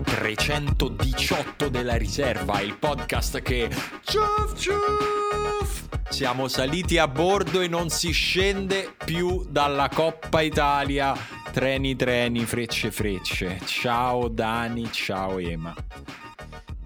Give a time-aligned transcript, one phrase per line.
[0.00, 3.68] 318 della riserva, il podcast che...
[4.02, 5.88] Ciuf ciuf!
[6.08, 11.14] Siamo saliti a bordo e non si scende più dalla Coppa Italia.
[11.52, 13.60] Treni, treni, frecce, frecce.
[13.64, 15.74] Ciao Dani, ciao Ema.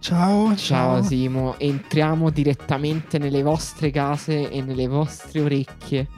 [0.01, 1.03] Ciao, Ciao ciao.
[1.03, 6.09] Simo, entriamo direttamente nelle vostre case e nelle vostre orecchie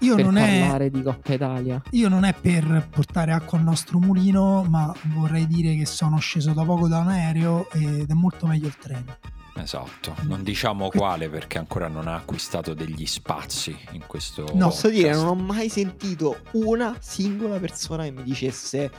[0.00, 1.82] Io per non, è, parlare di Coppa Italia.
[1.90, 6.52] io non è per portare acqua al nostro mulino, ma vorrei dire che sono sceso
[6.52, 9.16] da poco da un aereo ed è molto meglio il treno.
[9.56, 14.46] Esatto, non diciamo quale perché ancora non ha acquistato degli spazi in questo...
[14.54, 14.68] No.
[14.68, 18.90] Posso dire, non ho mai sentito una singola persona che mi dicesse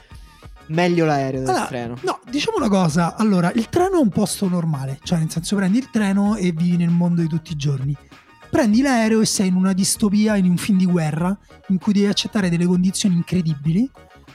[0.68, 1.98] meglio l'aereo del Allora, treno.
[2.02, 3.16] No, diciamo una cosa.
[3.16, 6.78] Allora, il treno è un posto normale, cioè nel senso prendi il treno e vivi
[6.78, 7.94] nel mondo di tutti i giorni.
[8.56, 12.06] Prendi l'aereo e sei in una distopia, in un film di guerra, in cui devi
[12.06, 13.88] accettare delle condizioni incredibili,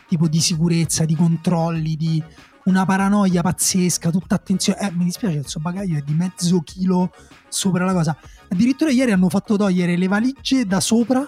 [0.08, 2.24] tipo di sicurezza, di controlli, di
[2.66, 4.80] una paranoia pazzesca, tutta attenzione.
[4.80, 7.12] Eh, mi dispiace, il suo bagaglio è di mezzo chilo
[7.50, 8.16] sopra la cosa.
[8.50, 11.28] Addirittura ieri hanno fatto togliere le valigie da sopra,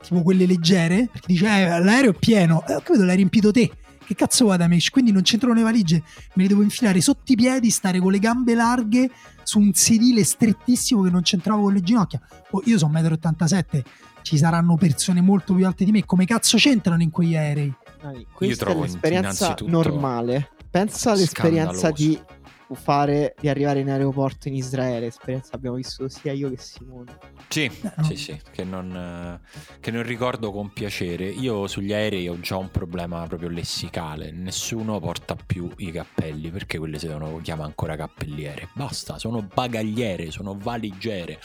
[0.00, 2.64] tipo quelle leggere, perché dice, eh, l'aereo è pieno.
[2.64, 3.72] Eh, ho capito, l'hai riempito te.
[4.10, 4.76] Che cazzo vuoi da me?
[4.90, 6.02] Quindi non c'entrano le valigie,
[6.34, 9.08] me le devo infilare sotto i piedi, stare con le gambe larghe
[9.44, 12.20] su un sedile strettissimo che non c'entravo con le ginocchia.
[12.50, 13.82] Oh, io sono 1,87 m,
[14.22, 16.04] ci saranno persone molto più alte di me.
[16.04, 17.72] Come cazzo c'entrano in quegli aerei?
[18.02, 20.50] Dai, Questa è trovo l'esperienza innanzitutto normale.
[20.68, 22.26] Pensa all'esperienza scandaloso.
[22.70, 25.06] Di fare di arrivare in aeroporto in Israele.
[25.06, 27.18] Esperienza abbiamo vissuto sia io che Simone.
[27.48, 28.04] Sì, no.
[28.04, 31.26] sì, sì, che non, eh, che non ricordo con piacere.
[31.28, 34.30] Io sugli aerei ho già un problema proprio lessicale.
[34.30, 38.68] Nessuno porta più i cappelli perché quelle si devono chiamare ancora cappelliere.
[38.74, 41.38] Basta, sono bagagliere, sono valigiere.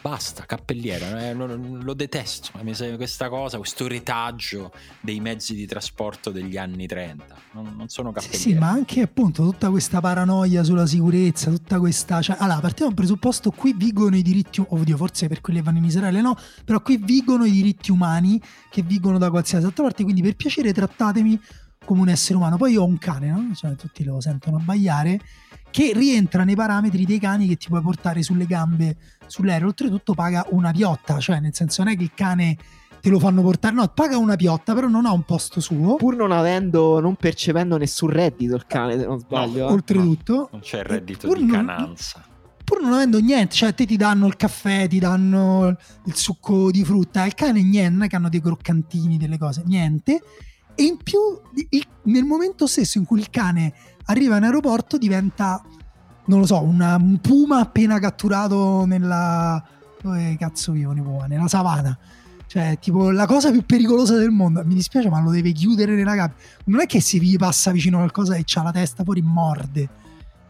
[0.00, 1.30] Basta, cappelliere.
[1.30, 2.50] eh, non- lo detesto.
[2.62, 7.36] Mi sa- Questa cosa, questo retaggio dei mezzi di trasporto degli anni 30.
[7.52, 8.38] Non, non sono Sì, cappelliere.
[8.38, 12.20] sì, ma anche appunto tutta questa paranoia sulla sicurezza, tutta questa...
[12.20, 14.62] Cioè, allora, partiamo dal presupposto, qui vigono i diritti...
[14.66, 18.40] Oddio, forse per quelli che vanno in Israele no, però qui vigono i diritti umani
[18.70, 21.40] che vigono da qualsiasi altra parte, quindi per piacere trattatemi
[21.84, 22.56] come un essere umano.
[22.56, 23.50] Poi io ho un cane, no?
[23.54, 25.20] Cioè, tutti lo sentono abbaiare,
[25.70, 29.68] che rientra nei parametri dei cani che ti puoi portare sulle gambe sull'aereo.
[29.68, 32.56] Oltretutto paga una piotta, cioè nel senso non è che il cane
[33.02, 35.96] te lo fanno portare, no, paga una piotta, però non ha un posto suo.
[35.96, 39.68] Pur non avendo, non percependo nessun reddito il cane, se non sbaglio.
[39.68, 39.72] eh.
[39.72, 42.22] Oltretutto, Non c'è il reddito Pur di non- cananza.
[42.64, 46.70] pur non avendo niente, cioè a te ti danno il caffè, ti danno il succo
[46.70, 50.22] di frutta, il cane niente, non è che hanno dei croccantini, delle cose, niente.
[50.76, 51.18] E in più,
[51.70, 53.74] il- nel momento stesso in cui il cane
[54.04, 55.60] arriva in aeroporto, diventa,
[56.26, 59.60] non lo so, una- un puma appena catturato nella...
[60.00, 61.26] dove cazzo vivono i puma?
[61.26, 61.98] Nella savana.
[62.52, 64.62] Cioè, tipo, la cosa più pericolosa del mondo.
[64.62, 66.36] Mi dispiace, ma lo deve chiudere nella gabbia.
[66.66, 69.88] Non è che se vi passa vicino qualcosa e c'ha la testa fuori, morde.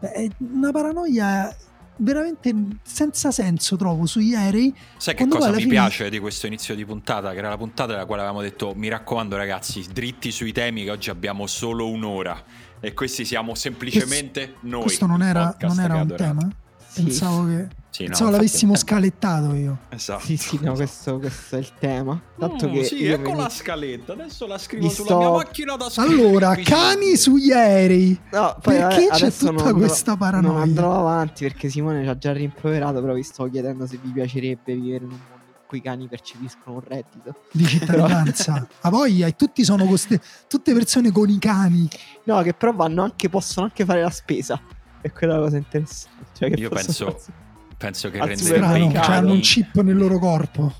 [0.01, 1.55] È una paranoia
[1.95, 4.75] veramente senza senso, trovo, sugli aerei.
[4.97, 7.31] Sai che cosa mi fine- piace di questo inizio di puntata?
[7.31, 10.91] Che era la puntata nella quale avevamo detto: Mi raccomando, ragazzi, dritti sui temi, che
[10.91, 12.37] oggi abbiamo solo un'ora.
[12.81, 14.81] E questi siamo semplicemente noi.
[14.81, 16.49] Questo non era, non era un tema?
[16.93, 19.77] Pensavo che Sì, no, pensavo infatti- l'avessimo scalettato io.
[19.89, 20.23] Esatto.
[20.25, 22.21] Sì, sì, no, questo, questo è il tema.
[22.37, 24.13] Tanto Mm, che sì, ecco veni- la scaletta.
[24.13, 26.21] Adesso la scrivo Mi sulla sto- mia macchina da scrivere.
[26.27, 28.19] Allora, cani sugli aerei.
[28.31, 30.51] No, poi, Perché c'è tutta andrò- questa paranoia?
[30.53, 34.09] Non andrò avanti perché Simone ci ha già rimproverato, però vi sto chiedendo se vi
[34.11, 37.35] piacerebbe vivere in un mondo in cui i cani percepiscono un reddito.
[37.51, 38.67] Di cittadinanza.
[38.81, 41.87] A voglia, e tutti sono coste- tutte persone con i cani.
[42.25, 44.59] No, che però vanno anche, possono anche fare la spesa.
[45.05, 46.25] E quella è la cosa interessante.
[46.33, 47.31] Cioè che Io penso- farsi-
[47.77, 50.73] Penso che Al renderebbe Strano, i, cioè hanno cani, un chip nel loro corpo.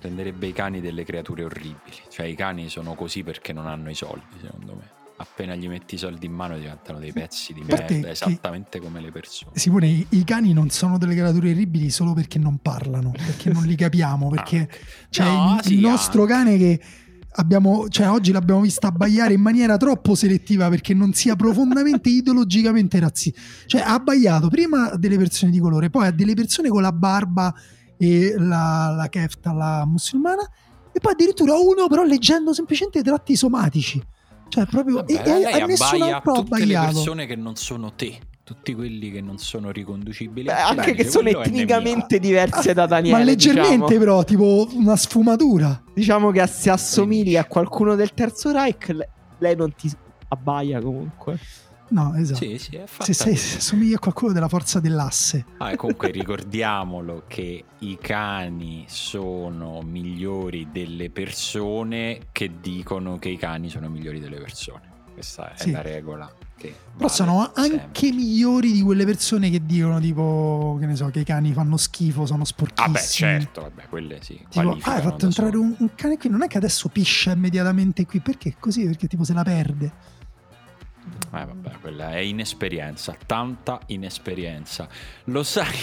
[0.00, 1.96] renderebbe i cani delle creature orribili.
[2.10, 4.90] Cioè, i cani sono così perché non hanno i soldi, secondo me.
[5.16, 8.80] appena gli metti i soldi in mano diventano dei pezzi di parte merda, che- esattamente
[8.80, 9.52] come le persone.
[9.54, 13.62] Simone, i, i cani non sono delle creature orribili solo perché non parlano, perché non
[13.62, 14.68] li capiamo, perché
[15.10, 16.34] c'è No, il, sì, il nostro anche.
[16.34, 16.80] cane che
[17.36, 22.98] abbiamo, cioè oggi l'abbiamo vista abbaiare in maniera troppo selettiva perché non sia profondamente ideologicamente
[23.00, 23.40] razzista.
[23.66, 26.92] Cioè ha abbaiato prima a delle persone di colore, poi a delle persone con la
[26.92, 27.54] barba
[27.96, 30.42] e la, la kefta, la musulmana,
[30.92, 34.02] e poi addirittura uno però leggendo semplicemente tratti somatici.
[34.48, 34.96] Cioè proprio...
[34.96, 36.94] Vabbè, e, lei a nessun abbaia a altro ha tutte le abbaiato.
[36.94, 40.46] persone che non sono te, tutti quelli che non sono riconducibili.
[40.46, 43.16] Beh, anche che sono "Quello è etnicamente diverse da Daniele.
[43.18, 43.98] Ma leggermente diciamo.
[43.98, 45.82] però, tipo una sfumatura.
[45.94, 49.08] Diciamo che se assomigli a qualcuno del terzo Reich, le-
[49.38, 49.90] lei non ti
[50.28, 51.38] abbaia comunque.
[51.88, 52.20] No, nemico".
[52.22, 52.44] esatto.
[52.44, 55.46] Sì, sì, è fatta se sei, se assomigli a qualcuno della forza dell'asse.
[55.58, 63.38] Ah, e comunque ricordiamolo che i cani sono migliori delle persone che dicono che i
[63.38, 64.92] cani sono migliori delle persone.
[65.14, 65.70] Questa è Sì.
[65.70, 66.30] la regola.
[66.56, 67.80] Che Però vale sono sempre.
[67.82, 71.76] anche migliori di quelle persone che dicono tipo, che ne so, che i cani fanno
[71.76, 72.92] schifo, sono Ah, sporchissimi.
[72.92, 74.38] beh, certo, vabbè, quelle sì.
[74.48, 78.06] Tipo, ah, hai fatto entrare un, un cane qui, non è che adesso piscia immediatamente
[78.06, 78.84] qui, perché così?
[78.84, 79.92] Perché tipo se la perde.
[81.34, 84.88] Eh, vabbè, quella è inesperienza, tanta inesperienza.
[85.24, 85.76] Lo sai?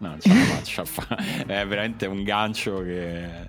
[0.00, 1.44] No, non ce la faccio a fare.
[1.46, 3.48] È veramente un gancio che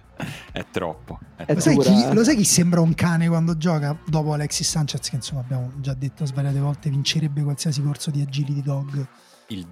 [0.51, 1.17] è troppo.
[1.37, 2.13] È È Lo sai, chi, eh.
[2.13, 3.97] lo sai chi sembra un cane quando gioca?
[4.05, 8.61] Dopo Alexis Sanchez, che insomma abbiamo già detto svariate volte, vincerebbe qualsiasi corso di agility
[8.61, 9.07] dog.
[9.47, 9.65] il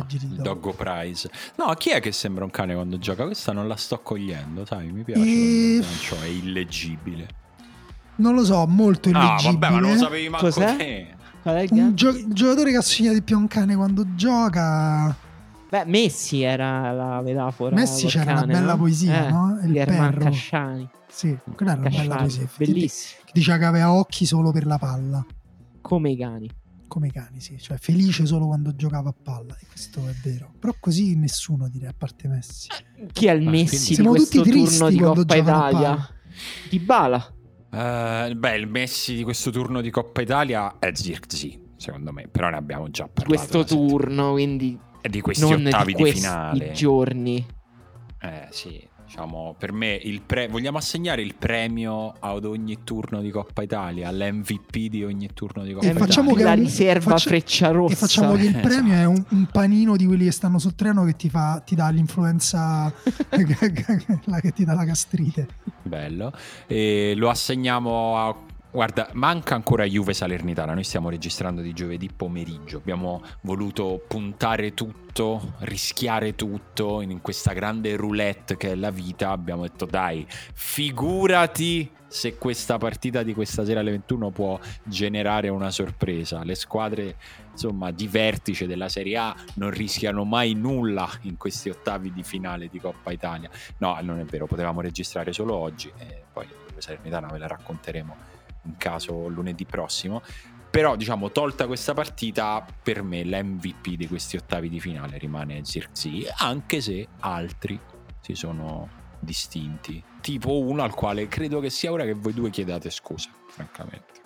[0.00, 0.44] agility il dog.
[0.44, 1.30] doggo prize.
[1.56, 3.24] No, chi è che sembra un cane quando gioca?
[3.24, 5.20] Questa non la sto cogliendo, sai, mi piace.
[5.22, 7.28] E- gancio è illeggibile.
[8.16, 9.58] Non lo so, molto Ah, illeggibile.
[9.58, 10.76] vabbè, ma non lo sapevi manco Cos'è?
[10.76, 11.14] te.
[11.42, 15.14] Qual è il un, gio- giocatore che assomiglia di più a un cane quando gioca.
[15.72, 17.74] Beh, Messi era la metafora.
[17.74, 18.76] Messi c'era una cane, bella no?
[18.78, 19.58] poesia, Eh, no?
[19.64, 20.24] Il di Erman perro.
[20.24, 20.90] Casciani.
[21.08, 22.48] Sì, quella era una bella poesia.
[22.58, 23.20] bellissimo.
[23.24, 25.24] Che diceva che aveva occhi solo per la palla.
[25.80, 26.50] Come i cani.
[26.88, 27.56] Come i cani, sì.
[27.58, 29.56] Cioè, felice solo quando giocava a palla.
[29.58, 30.52] E questo è vero.
[30.58, 32.68] Però così nessuno direi, a parte Messi.
[33.10, 35.36] Chi è il Ma Messi quindi- di Siamo questo tutti tristi turno di quando Coppa
[35.36, 36.08] Italia?
[36.68, 37.32] Di Bala.
[37.70, 42.28] Eh, beh, il Messi di questo turno di Coppa Italia è Zirkzee, secondo me.
[42.28, 43.24] Però ne abbiamo già parlato.
[43.34, 44.78] questo la settimana- turno, quindi
[45.08, 46.72] di questi non ottavi di di, questi finale.
[46.72, 47.46] giorni.
[48.20, 53.30] Eh sì, diciamo, per me il pre- vogliamo assegnare il premio ad ogni turno di
[53.30, 56.06] Coppa Italia, all'MVP di ogni turno di Coppa E Italia.
[56.06, 57.92] facciamo che la un- riserva faccia- freccia rossa.
[57.92, 58.68] E facciamo che il Esatto.
[58.68, 61.74] premio è un, un panino di quelli che stanno sul treno che ti, fa, ti
[61.74, 62.92] dà l'influenza,
[64.26, 65.48] la che ti dà la gastrite.
[65.82, 66.32] Bello.
[66.68, 68.36] E lo assegniamo a...
[68.74, 70.72] Guarda, manca ancora Juve Salernitana.
[70.72, 72.78] Noi stiamo registrando di giovedì pomeriggio.
[72.78, 79.28] Abbiamo voluto puntare tutto, rischiare tutto in questa grande roulette che è la vita.
[79.28, 85.70] Abbiamo detto, dai, figurati se questa partita di questa sera alle 21 può generare una
[85.70, 86.42] sorpresa.
[86.42, 87.16] Le squadre,
[87.50, 92.68] insomma, di vertice della Serie A non rischiano mai nulla in questi ottavi di finale
[92.68, 93.50] di Coppa Italia.
[93.78, 96.48] No, non è vero, potevamo registrare solo oggi e poi
[96.78, 98.31] Salernitana ve la racconteremo
[98.64, 100.22] in caso lunedì prossimo.
[100.70, 106.32] Però, diciamo, tolta questa partita, per me l'MVP di questi ottavi di finale rimane Zirkzee,
[106.38, 107.78] anche se altri
[108.20, 108.88] si sono
[109.18, 110.02] distinti.
[110.22, 114.20] Tipo uno al quale credo che sia ora che voi due chiedate scusa, francamente.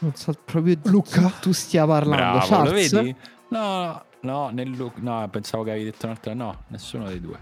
[0.00, 1.30] Non so proprio di Luca?
[1.40, 2.46] tu stia parlando.
[2.46, 3.16] Bravo, lo vedi?
[3.48, 6.34] No, no, nel no, pensavo che avevi detto un'altra.
[6.34, 7.38] No, nessuno dei due.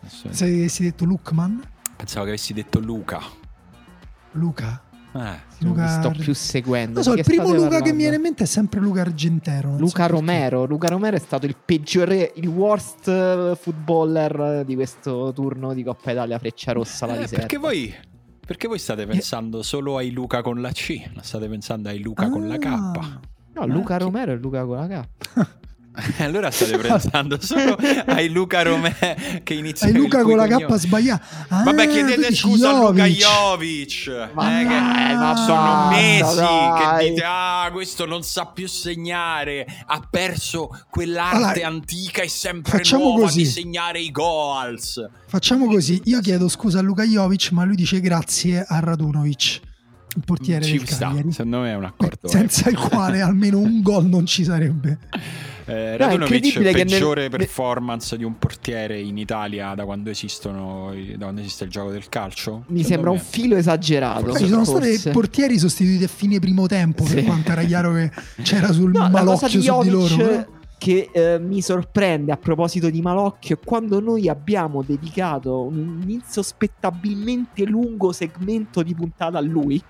[0.00, 0.68] Nessuno dei due.
[0.68, 1.60] Se si è detto Lukman,
[1.96, 3.22] Pensavo che avessi detto Luca.
[4.32, 4.82] Luca.
[5.16, 5.44] Eh.
[5.58, 6.94] Non Luca sto più seguendo.
[6.94, 7.96] Non so, il primo Luca che mi parlando?
[7.96, 9.70] viene in mente è sempre Luca Argentero.
[9.72, 10.12] so Luca perché.
[10.12, 10.64] Romero.
[10.66, 16.10] Luca Romero è stato il peggiore, il worst eh, footballer di questo turno di Coppa
[16.12, 17.06] Italia Freccia Rossa.
[17.06, 17.94] La Eh, perché voi
[18.46, 22.28] perché voi state pensando solo ai Luca con la C, non state pensando ai Luca
[22.28, 22.66] con la K.
[22.66, 23.20] Ah.
[23.54, 25.08] No, Luca Romero e Luca con la K.
[26.18, 27.76] allora state pensando solo
[28.06, 31.24] ai Luca Romè che inizia Hai Luca con la K sbagliata.
[31.48, 33.16] Ah, Vabbè, chiedete scusa a Luca Jovic.
[34.06, 34.28] Jovic.
[34.34, 36.98] Ma eh, che dai, ma sono mesi dai.
[37.02, 39.66] che dite: Ah, questo non sa più segnare.
[39.86, 43.38] Ha perso quell'arte Allora, antica e sempre facciamo nuova così.
[43.38, 45.08] di segnare i goals.
[45.28, 49.60] Facciamo così, io chiedo scusa a Luca Jovic, ma lui dice grazie a Radunovic,
[50.16, 51.32] il portiere Ci del sta, Cagliari.
[51.32, 52.28] secondo me è un accordo.
[52.28, 54.98] Senza il quale almeno un gol non ci sarebbe.
[55.68, 59.74] Eh, No, è Radunovic incredibile che nel- peggiore ne- performance di un portiere in Italia
[59.74, 62.64] da quando esistono da quando esiste il gioco del calcio?
[62.68, 63.16] Mi sembra me.
[63.16, 64.36] un filo esagerato.
[64.36, 67.24] Ci sono stati portieri sostituiti a fine primo tempo, per Sì.
[67.24, 68.10] quanto era chiaro che
[68.42, 70.16] c'era sul No, la cosa malocchio di su di loro.
[70.16, 70.46] Però-
[70.78, 77.64] che eh, mi sorprende a proposito di Malocchio è quando noi abbiamo dedicato un insospettabilmente
[77.64, 79.82] lungo segmento di puntata a lui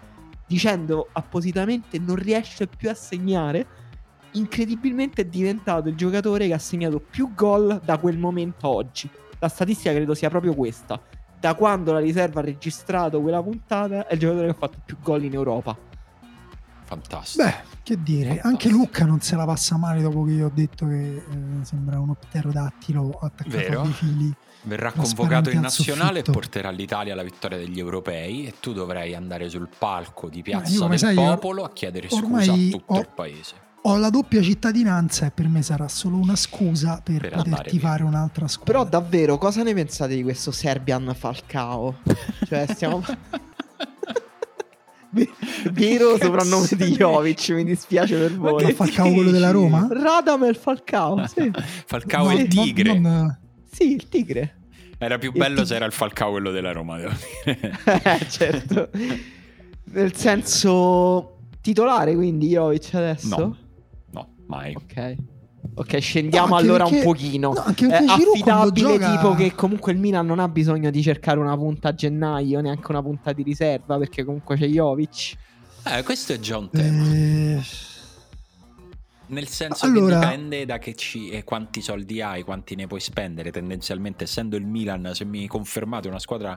[0.47, 3.66] dicendo appositamente non riesce più a segnare,
[4.37, 9.09] incredibilmente è diventato il giocatore che ha segnato più gol da quel momento a oggi.
[9.38, 11.00] La statistica credo sia proprio questa.
[11.38, 14.97] Da quando la riserva ha registrato quella puntata, è il giocatore che ha fatto più
[15.02, 15.76] gol in Europa.
[16.85, 17.45] Fantastico.
[17.45, 18.49] Beh, che dire, Fantastico.
[18.49, 21.23] anche Lucca non se la passa male dopo che io ho detto che eh,
[21.62, 23.81] sembra un pterodattilo attaccato Vero.
[23.81, 24.35] a dei fili.
[24.62, 29.14] Verrà convocato in al nazionale e porterà l'Italia alla vittoria degli europei e tu dovrai
[29.14, 32.99] andare sul palco di Piazza come del io Popolo a chiedere scusa a tutto ho-
[32.99, 33.55] il paese.
[33.88, 37.71] Ho la doppia cittadinanza e per me sarà solo una scusa per, Per poter andare
[37.71, 38.73] tifare un'altra squadra.
[38.73, 41.99] Però davvero, cosa ne pensate di questo Serbian Falcao?
[42.49, 43.00] Cioè, stiamo...
[45.71, 48.64] Vero soprannome di Jovic, mi dispiace per voi.
[48.64, 49.87] Ma Falcao quello della Roma?
[49.88, 51.50] Radamel Falcao, sì.
[51.87, 52.99] Falcao e il Tigre.
[52.99, 53.38] non-
[53.71, 54.57] Sì, il tigre.
[54.99, 55.66] Era più il bello Tigre.
[55.66, 57.12] se era il Falcao quello della Roma, devo
[57.45, 57.78] dire.
[58.02, 58.90] Eh, certo.
[59.85, 63.37] Nel senso titolare, quindi Jovic adesso?
[63.38, 63.57] No,
[64.47, 64.75] mai.
[64.75, 65.17] Ok.
[65.75, 67.53] Ok, scendiamo No, allora perché- un pochino.
[67.53, 70.91] no, anche perché Giroud quando affidabile gioca- tipo che comunque il Milan non ha bisogno
[70.91, 75.35] di cercare una punta a gennaio, neanche una punta di riserva, perché comunque c'è Jovic.
[75.85, 77.05] Eh, questo è già un tema.
[77.12, 77.61] Eh,
[79.29, 83.00] Nel senso Allora- che dipende da che ci, e quanti soldi hai, quanti ne puoi
[83.00, 83.50] spendere.
[83.50, 86.57] Tendenzialmente, essendo il Milan, se mi confermate una squadra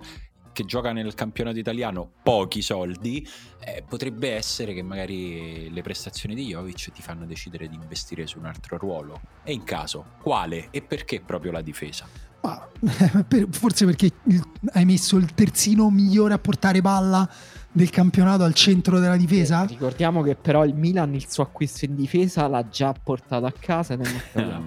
[0.59, 3.25] che gioca nel campionato italiano, pochi soldi,
[3.59, 8.39] eh, potrebbe essere che magari le prestazioni di Jovic ti fanno decidere di investire su
[8.39, 9.21] un altro ruolo.
[9.43, 12.07] E in caso, quale e perché proprio la difesa?
[12.41, 12.67] ma-
[13.51, 14.11] forse perché
[14.73, 17.29] hai messo il terzino migliore a portare palla
[17.71, 19.63] del campionato al centro della difesa?
[19.65, 23.95] Ricordiamo che però il Milan il suo acquisto in difesa l'ha già portato a casa
[23.97, 24.03] ma,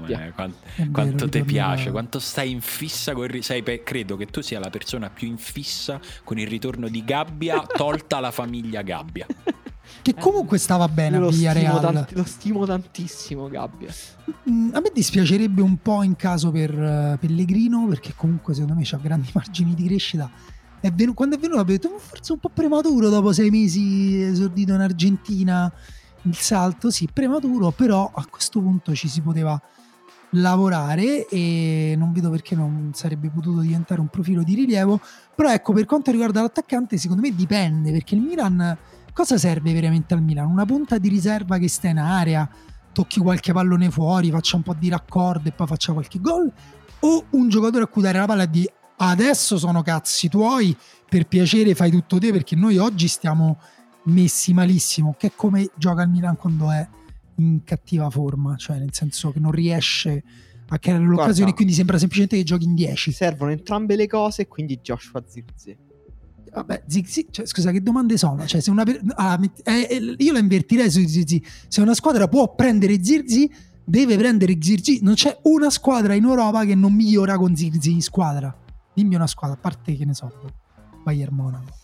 [0.06, 3.42] eh, quan- È vero, quanto ti ritorno piace, quanto stai in fissa con il ri-
[3.42, 7.04] sei pe- credo che tu sia la persona più in fissa con il ritorno di
[7.04, 9.26] Gabbia, tolta la famiglia Gabbia.
[10.00, 11.80] Che comunque stava bene Io a lo stimo, Villarreal.
[11.80, 13.92] tanti- lo stimo tantissimo, Gabbia.
[14.48, 18.86] Mm, A me dispiacerebbe un po' in caso per eh, Pellegrino, perché comunque secondo me
[18.90, 20.30] ha grandi margini di crescita.
[20.82, 24.20] È venu- quando è venuto abbiamo detto "Ma forse un po' prematuro dopo sei mesi
[24.20, 25.72] esordito in Argentina
[26.22, 29.60] il salto, sì, prematuro, però a questo punto ci si poteva
[30.30, 35.00] lavorare e non vedo perché non sarebbe potuto diventare un profilo di rilievo.
[35.36, 38.76] Però ecco, per quanto riguarda l'attaccante, secondo me dipende, perché il Milan
[39.12, 40.46] cosa serve veramente al Milan?
[40.46, 42.48] Una punta di riserva che sta in area,
[42.92, 46.50] tocchi qualche pallone fuori, faccia un po' di raccordo e poi faccia qualche gol?
[47.00, 50.76] O un giocatore a cui dare la palla di adesso sono cazzi tuoi,
[51.08, 53.58] per piacere fai tutto te perché noi oggi stiamo
[54.04, 56.86] messi malissimo, che è come gioca il Milan quando è
[57.36, 60.22] in cattiva forma, cioè nel senso che non riesce
[60.68, 61.52] a creare l'occasione Guarda.
[61.54, 63.10] quindi sembra semplicemente che giochi in 10.
[63.10, 65.76] Ci servono entrambe le cose, quindi Joshua Zirze.
[66.52, 68.46] Vabbè, Zigzi, cioè, scusa, che domande sono?
[68.46, 68.84] Cioè, se una
[69.14, 71.42] ah, eh, eh, io la invertirei su Zirzi.
[71.68, 73.50] Se una squadra può prendere Zirzi,
[73.84, 75.00] deve prendere Zirzi.
[75.02, 78.54] Non c'è una squadra in Europa che non migliora con Zirzi in squadra.
[78.94, 80.30] Dimmi una squadra, a parte che ne so,
[81.02, 81.78] Bayern Monaco.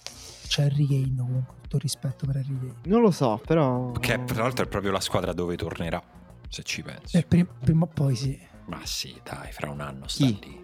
[0.47, 2.75] C'è Harry Kane comunque, tutto rispetto per Harry Kane.
[2.85, 3.93] Non lo so, però...
[3.93, 6.03] Che tra l'altro è proprio la squadra dove tornerà,
[6.49, 7.17] se ci pensi.
[7.17, 8.39] Eh, prim- prima o poi sì.
[8.67, 10.39] Ma sì, dai, fra un anno sta Chi?
[10.43, 10.61] lì.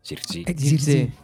[0.00, 0.42] Zirzi.
[0.42, 0.90] Eh, Zirze.
[0.90, 1.16] Zirzi.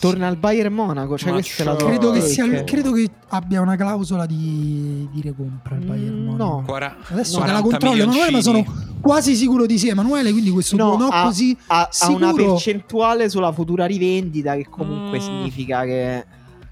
[0.00, 1.76] Torna al Bayern Monaco, cioè Ma questa è la.
[1.76, 6.44] Credo che, sia, credo che abbia una clausola di, di recompra il Bayern Mm, Monaco.
[6.56, 6.62] no.
[6.66, 8.64] Quara- Adesso te la 40 controllo Emanuele, ma sono
[9.00, 13.28] quasi sicuro di sì Emanuele, quindi questo No, no ha- così ha, ha una percentuale
[13.28, 15.20] sulla futura rivendita che comunque Mm.
[15.20, 16.24] significa che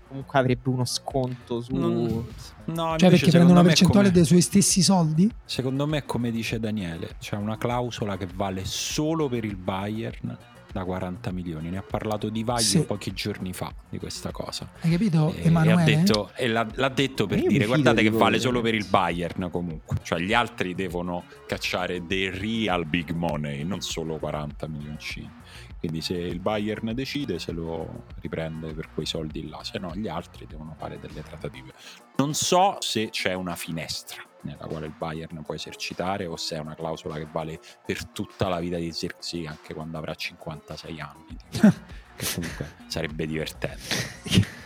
[0.08, 1.74] comunque avrebbe uno sconto su...
[1.74, 2.24] Non-
[2.66, 5.30] No, Cioè perché prende una percentuale come- dei suoi stessi soldi?
[5.44, 10.34] Secondo me è come dice Daniele, c'è una clausola che vale solo per il Bayern
[10.74, 11.70] da 40 milioni.
[11.70, 12.84] Ne ha parlato Di Vaglio Sì.
[12.84, 14.68] pochi giorni fa di questa cosa.
[14.80, 15.84] Hai capito E, e ha Emanuele?
[15.84, 18.80] detto, e l'ha, l'ha detto per Io dire guardate che voi, vale solo per il
[18.84, 19.98] ragazzi." Bayern comunque.
[20.02, 25.30] Cioè gli altri devono cacciare dei real big money, non solo 40 milioncini.
[25.78, 30.08] Quindi se il Bayern decide se lo riprende per quei soldi là, se no gli
[30.08, 31.72] altri devono fare delle trattative.
[32.16, 36.58] Non so se c'è una finestra nella quale il Bayern può esercitare o se è
[36.58, 41.36] una clausola che vale per tutta la vita di Zirkzee anche quando avrà 56 anni.
[42.16, 44.62] che comunque sarebbe divertente.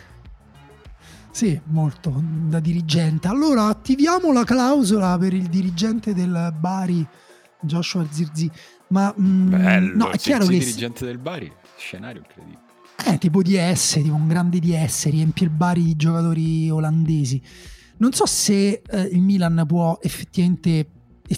[1.31, 3.27] Sì, molto da dirigente.
[3.27, 7.05] Allora attiviamo la clausola per il dirigente del Bari,
[7.61, 8.51] Joshua Zirzi.
[8.87, 12.59] Ma mm, Bello, no, è chiaro che dirigente del Bari, scenario incredibile.
[13.05, 17.41] è tipo DS, tipo un grande DS, riempie il Bari di giocatori olandesi.
[17.99, 20.89] Non so se eh, il Milan può effettivamente,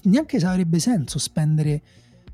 [0.03, 1.81] neanche se avrebbe senso spendere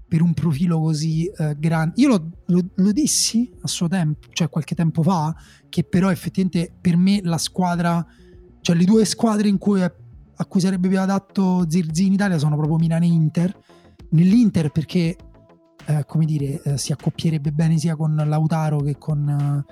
[0.08, 1.96] per un profilo così eh, grande.
[2.02, 5.36] Io lo, lo- lo dissi a suo tempo, cioè qualche tempo fa,
[5.68, 8.06] che però effettivamente per me la squadra,
[8.62, 12.78] Cioè le due squadre cui, a cui sarebbe più adatto Zirzi in Italia sono proprio
[12.78, 13.58] Milan e Inter.
[14.10, 15.16] Nell'Inter perché,
[15.86, 19.66] eh, come dire, eh, si accoppierebbe bene sia con Lautaro che con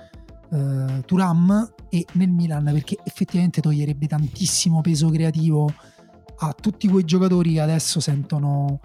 [0.52, 5.72] eh, Turam e nel Milan perché effettivamente toglierebbe tantissimo peso creativo
[6.38, 8.80] a tutti quei giocatori che adesso sentono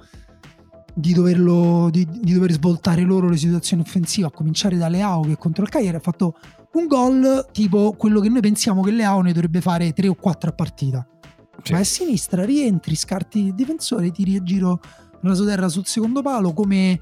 [0.94, 5.38] di, doverlo, di, di dover svoltare loro le situazioni offensive, a cominciare da Leao che
[5.38, 6.38] contro il Cagliari ha fatto
[6.74, 10.50] un gol tipo quello che noi pensiamo che Leao ne dovrebbe fare 3 o 4
[10.50, 11.06] a partita.
[11.64, 11.74] Sì.
[11.74, 14.80] Ma a sinistra rientri, scarti il difensore, tiri a giro
[15.22, 17.00] rasoterra sul secondo palo come,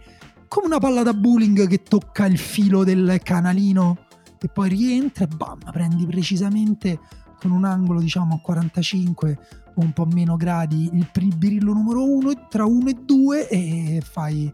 [0.48, 4.08] come una palla da bowling che tocca il filo del canalino
[4.41, 7.00] e poi rientra e bam, prendi precisamente
[7.39, 9.39] con un angolo diciamo a 45
[9.75, 14.51] o un po' meno gradi il birillo numero 1 tra 1 e 2 e fai,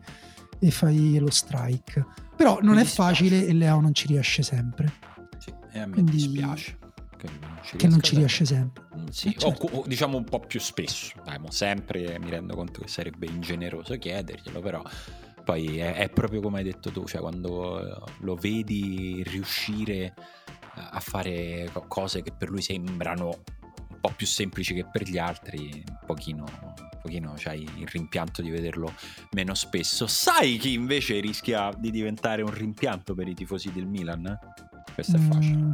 [0.60, 2.06] e fai lo strike.
[2.36, 3.14] Però non Mi è dispiace.
[3.14, 4.92] facile e Leo non ci riesce sempre.
[5.38, 6.78] Sì, e a me Quindi- dispiace.
[7.18, 8.84] Che non ci, Che non ci riesce sempre.
[8.98, 9.66] Mm, Sì, Eh, certo.
[9.68, 11.14] o, o diciamo un po' più spesso.
[11.24, 14.84] Dai, mo sempre mi rendo conto che sarebbe ingeneroso chiederglielo, però
[15.46, 20.14] poi è, è proprio come hai detto tu, cioè quando eh, lo vedi riuscire
[20.74, 25.18] a fare co- cose che per lui sembrano un po' più semplici che per gli
[25.18, 28.94] altri, un pochino, un pochino c'hai il rimpianto di vederlo
[29.32, 30.08] meno spesso.
[30.08, 34.38] Sai chi invece rischia di diventare un rimpianto per i tifosi del Milan?
[34.94, 35.56] Questo è facile.
[35.56, 35.72] Mm,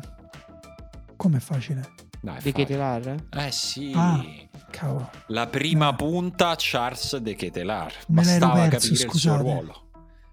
[1.15, 2.09] Com'è facile?
[2.21, 2.51] Dai, De.
[2.51, 3.15] Ketelar?
[3.31, 3.91] Eh sì.
[3.95, 4.23] Ah.
[4.69, 5.09] Cavolo.
[5.27, 7.91] La prima punta Charles De Ketelar.
[8.07, 9.41] Bastava perso, capire il suo scusate.
[9.41, 9.81] ruolo.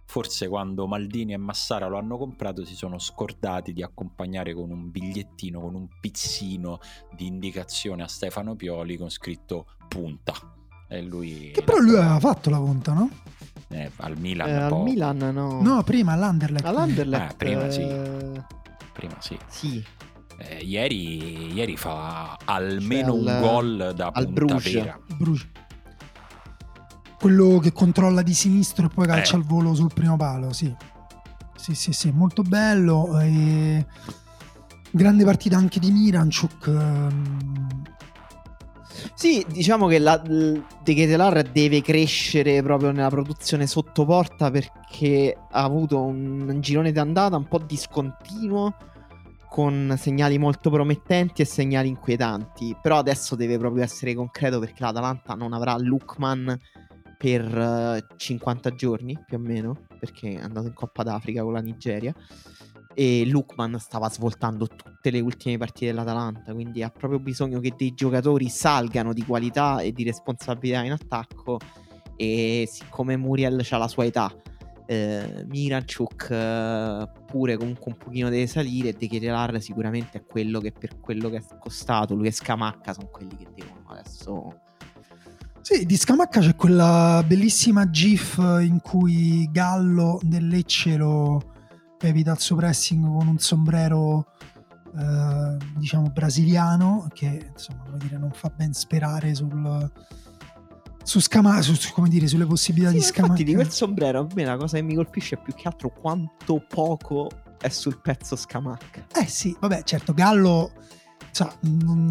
[0.04, 4.90] Forse quando Maldini e Massara lo hanno comprato si sono scordati di accompagnare con un
[4.90, 6.78] bigliettino, con un pizzino
[7.14, 10.32] di indicazione a Stefano Pioli con scritto punta.
[10.88, 11.50] E lui...
[11.52, 13.10] Che però lui aveva fatto la punta, no?
[13.68, 14.80] eh, al Milan Eh, al.
[14.82, 15.60] Milan no.
[15.60, 16.64] No, prima all'Anderlecht.
[16.64, 17.32] All'Anderlecht.
[17.32, 17.86] Eh, prima sì.
[18.92, 19.38] Prima sì.
[19.48, 19.84] sì.
[20.40, 24.72] Eh, ieri, ieri fa almeno Cioè, un al- gol da al punta Bruges.
[24.72, 24.98] vera.
[25.16, 25.48] Bruce.
[27.18, 29.38] Quello che controlla di sinistro e poi calcia Eh.
[29.38, 30.72] al volo sul primo palo, sì.
[31.56, 33.18] Sì, sì, sì, molto bello.
[33.20, 33.84] e
[34.90, 36.66] Grande partita anche di Miranchuk.
[36.68, 37.82] ehm,
[39.14, 45.62] Sì, diciamo che la, De Ketelar deve crescere proprio nella produzione sotto porta perché ha
[45.62, 48.74] avuto un, un girone d'andata un po' discontinuo
[49.48, 52.76] con segnali molto promettenti e segnali inquietanti.
[52.80, 56.58] Però adesso deve proprio essere concreto perché l'Atalanta non avrà Lukman
[57.16, 61.60] per eh, 50 giorni più o meno perché è andato in Coppa d'Africa con la
[61.60, 62.14] Nigeria
[62.94, 67.94] e Lukman stava svoltando tutte le ultime partite dell'Atalanta, quindi ha proprio bisogno che dei
[67.94, 71.58] giocatori salgano di qualità e di responsabilità in attacco
[72.16, 74.34] e siccome Muriel ha la sua età,
[74.90, 80.72] eh, Miranchuk eh, pure comunque un pochino deve salire, De Ketelar sicuramente è quello che
[80.72, 84.60] per quello che è costato, lui e Scamacca sono quelli che devono adesso...
[85.60, 91.52] Sì, di Scamacca c'è quella bellissima gif in cui Gallo del Lecce lo
[92.00, 94.32] evita il suo pressing con un sombrero
[94.96, 99.90] eh, diciamo brasiliano che insomma dire non fa ben sperare sul
[101.02, 103.70] su Scamacca su, su- come dire sulle possibilità Sì, di ma Scamacca infatti di quel
[103.70, 107.30] sombrero a me la cosa che mi colpisce è più che altro quanto poco
[107.60, 109.06] è sul pezzo Scamacca.
[109.14, 110.70] Eh sì, vabbè, certo, Gallo.
[111.32, 112.06] cioè, non,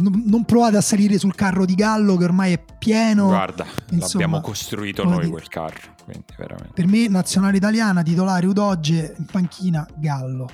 [0.00, 3.26] non- non provate a salire sul carro di Gallo che ormai è pieno.
[3.26, 5.94] Guarda, insomma, l'abbiamo costruito noi dire- quel carro.
[6.04, 6.70] Quindi veramente.
[6.72, 10.48] Per me, nazionale italiana, titolare Udoge, in panchina Gallo.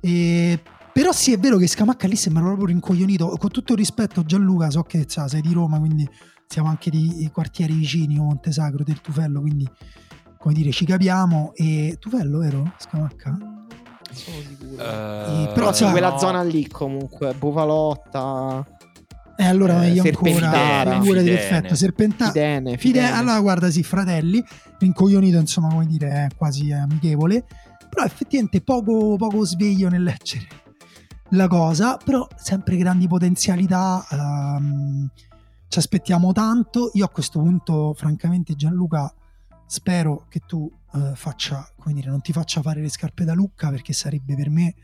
[0.00, 3.28] E- Però sì, è vero che Scamacca lì sembra proprio rincoglionito.
[3.38, 6.08] Con tutto il rispetto, Gianluca, so che sa, sei di Roma, quindi
[6.48, 9.68] siamo anche di di quartieri vicini, Montesagro, del Tufello, quindi
[10.38, 11.52] come dire, ci capiamo.
[11.54, 12.72] E Tufello, vero?
[12.78, 13.30] Scamacca?
[13.30, 13.66] Non
[14.12, 14.82] sono sicuro.
[14.82, 16.18] Eh, però, cioè, quella no.
[16.18, 18.64] zona lì comunque, Bufalotta,
[19.36, 21.36] E allora Eh, meglio ancora, Serpentara, figurati Fidene.
[21.48, 21.74] perfetto.
[21.76, 23.12] Serpentara, Fidene, Fide- Fidene.
[23.12, 24.42] allora guarda sì, fratelli,
[24.78, 27.44] rincoglionito insomma come dire è quasi amichevole,
[27.90, 30.46] però effettivamente poco, poco sveglio nel leggere
[31.32, 35.08] la cosa, però sempre grandi potenzialità, ehm,
[35.68, 39.12] ci aspettiamo tanto, io a questo punto francamente Gianluca
[39.66, 43.68] spero che tu eh, faccia, come dire, non ti faccia fare le scarpe da Lucca
[43.70, 44.74] perché sarebbe per me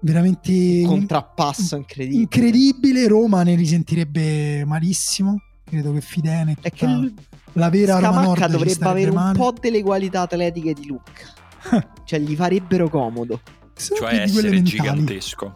[0.00, 0.50] veramente
[0.82, 2.22] un- contrappasso incredibile.
[2.22, 7.14] incredibile, Roma ne risentirebbe malissimo, credo che Fidene È che il-
[7.52, 9.38] la vera Roma Nord Scamacca dovrebbe avere un male.
[9.38, 11.32] po' delle qualità atletiche di Lucca.
[12.04, 13.40] cioè, gli farebbero comodo.
[13.74, 14.62] Sono Cioè essere mentali.
[14.76, 15.52] gigantesco.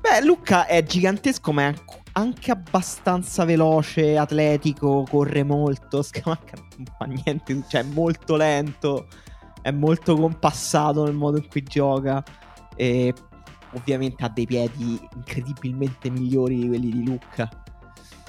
[0.00, 1.74] Beh, Lucca è gigantesco, ma è
[2.14, 6.02] anche abbastanza veloce, atletico, corre molto.
[6.02, 9.06] Scamacca non fa niente, cioè è molto lento,
[9.62, 12.22] è molto compassato nel modo in cui gioca.
[12.76, 13.14] E
[13.72, 17.48] ovviamente ha dei piedi incredibilmente migliori di quelli di Lucca.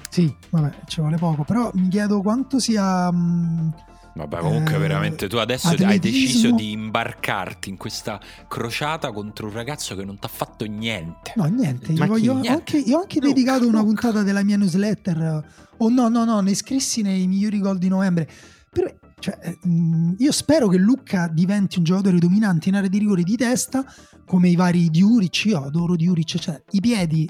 [0.10, 3.12] Sì, vabbè, ci vuole poco, però mi chiedo quanto sia...
[3.12, 3.74] Mh,
[4.16, 9.48] Vabbè, comunque eh, veramente tu adesso atletismo- hai deciso di imbarcarti in questa crociata contro
[9.48, 11.34] un ragazzo che non ti ha fatto niente.
[11.36, 12.50] No, niente, io, voglio- ho Niente.
[12.50, 13.84] anche, io ho anche Luca, dedicato una Luca.
[14.02, 15.46] puntata della mia newsletter.
[15.78, 18.30] Oh no, no, no, ne iscrissi nei migliori gol di novembre.
[18.72, 18.88] Però,
[19.20, 23.36] cioè, mh, io spero che Lucca diventi un giocatore dominante in area di rigore di
[23.36, 23.84] testa,
[24.26, 25.44] come i vari Diuric.
[25.46, 27.30] Io adoro Diuric, cioè, i piedi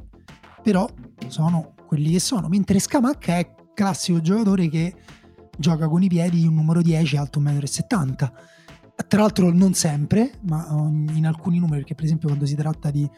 [0.61, 0.87] però
[1.29, 2.47] sono quelli che sono.
[2.47, 4.93] Mentre Scamacca è classico giocatore che
[5.57, 8.15] gioca con i piedi un numero 10 alto 1,70 m.
[9.07, 10.65] Tra l'altro non sempre, ma
[11.13, 13.09] in alcuni numeri, perché per esempio quando si tratta di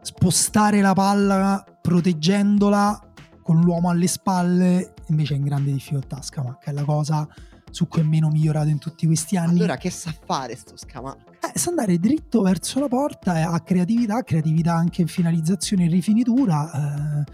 [0.00, 6.72] spostare la palla proteggendola con l'uomo alle spalle, invece è in grande difficoltà Scamacca, è
[6.72, 7.28] la cosa
[7.70, 9.58] su cui è meno migliorato in tutti questi anni.
[9.58, 11.32] Allora, che sa fare sto Scamacca?
[11.52, 15.88] Eh, sa andare dritto verso la porta, eh, ha creatività, creatività anche in finalizzazione e
[15.88, 17.24] rifinitura, eh,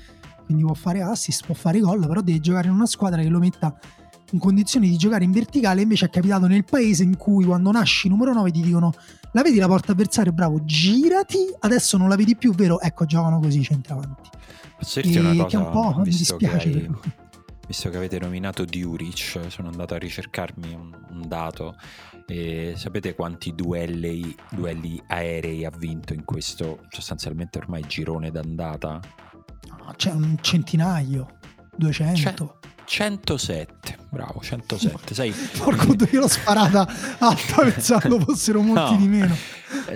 [0.45, 3.39] quindi può fare assist, può fare gol, però deve giocare in una squadra che lo
[3.39, 3.79] metta
[4.33, 8.09] in condizioni di giocare in verticale, invece è capitato nel paese in cui quando nasci
[8.09, 8.93] numero 9 ti dicono
[9.33, 12.81] la vedi la porta avversaria, bravo, girati, adesso non la vedi più, vero?
[12.81, 14.31] Ecco, giocano così i centravanti.
[14.77, 15.47] Posso dirti una cosa?
[15.47, 16.69] che un po' mi visto, che dispiace.
[16.69, 16.91] hai-
[17.67, 21.77] visto che avete nominato Diuric, sono andato a ricercarmi un, un dato
[22.27, 29.01] e sapete quanti duelli, duelli aerei ha vinto in questo sostanzialmente ormai girone d'andata?
[29.69, 31.39] No, C'è un centinaio,
[31.77, 32.59] 200.
[32.93, 35.15] 107, bravo, 107.
[35.15, 38.97] Sai, Porco Dio, io l'ho sparata alta pensando fossero molti No.
[38.99, 39.37] di meno.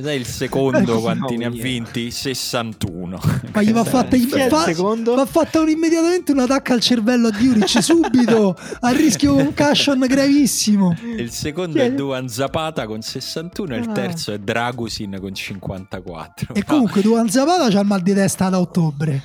[0.01, 2.13] sai il secondo No, quanti ne ha vinti?
[2.13, 3.21] 61.
[3.53, 4.17] Ma gli va fatta,
[4.49, 5.17] fa- secondo?
[5.17, 10.97] va fatta un- immediatamente un attacco al cervello a Diuric subito a rischio concussion gravissimo.
[11.17, 11.87] Il secondo è?
[11.87, 13.93] è Duan Zapata con 61 e il Ah.
[13.93, 16.55] terzo è Dragusin con 54.
[16.55, 19.21] E comunque Duan Zapata c'ha il mal di testa da ottobre.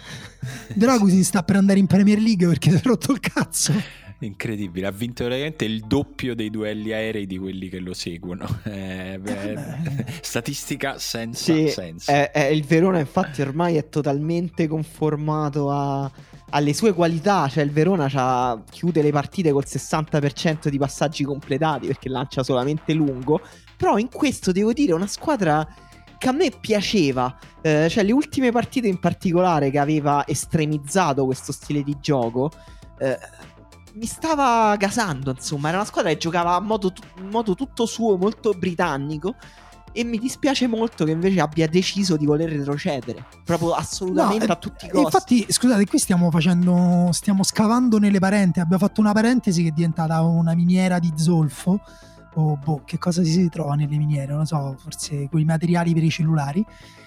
[0.74, 3.74] Dragusin sta per andare in Premier League perché si è rotto il cazzo.
[4.22, 8.46] Incredibile, ha vinto veramente il doppio dei duelli aerei di quelli che lo seguono.
[8.70, 10.06] Eh, beh, beh.
[10.22, 12.12] statistica senza Sì, senso.
[12.12, 16.12] è- è- il Verona infatti ormai è totalmente conformato a-
[16.52, 21.88] alle sue qualità, cioè il Verona c'ha- chiude le partite col 60% di passaggi completati
[21.88, 23.40] perché lancia solamente lungo,
[23.78, 25.66] però in questo devo dire è una squadra
[26.20, 31.52] che a me piaceva, Eh, cioè le ultime partite in particolare che aveva estremizzato questo
[31.52, 32.52] stile di gioco.
[33.00, 33.18] eh,
[33.94, 37.86] mi stava gasando, insomma, era una squadra che giocava a modo, tu- in modo tutto
[37.86, 39.36] suo, molto britannico.
[39.92, 43.26] E mi dispiace molto che invece abbia deciso di voler retrocedere.
[43.44, 45.06] Proprio assolutamente No, a tutti i E costi.
[45.06, 48.60] infatti, scusate, qui stiamo facendo, stiamo scavando nelle parenti.
[48.60, 51.80] Abbiamo fatto una parentesi che è diventata una miniera di zolfo.
[52.36, 54.28] O boh, che cosa si trova nelle miniere?
[54.28, 56.64] Non lo so, forse quei materiali per i cellulari.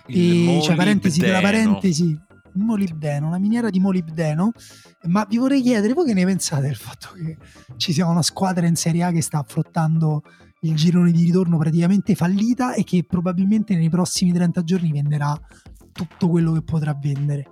[0.07, 1.65] Il E cioè, parentesi della molibdeno.
[1.65, 2.21] parentesi.
[2.55, 4.53] Molibdeno, una miniera di molibdeno.
[5.05, 7.39] Ma vi vorrei chiedere, voi che ne pensate del fatto che
[7.77, 10.23] ci sia una squadra in Serie A che sta affrontando
[10.61, 15.35] il girone di ritorno praticamente fallita e che probabilmente nei prossimi 30 giorni venderà
[15.93, 17.47] tutto quello che potrà vendere?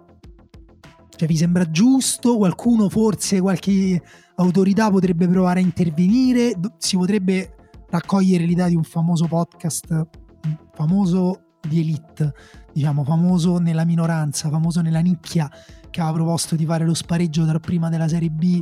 [1.16, 2.36] Cioè, vi sembra giusto?
[2.36, 4.02] Qualcuno, forse qualche
[4.36, 6.52] autorità potrebbe provare a intervenire?
[6.78, 7.54] Si potrebbe
[7.90, 12.32] raccogliere l'idea di un famoso podcast, mm, famoso di elite,
[12.72, 15.50] diciamo, famoso nella minoranza, famoso nella nicchia,
[15.90, 18.60] che aveva proposto di fare lo spareggio tra prima della Serie B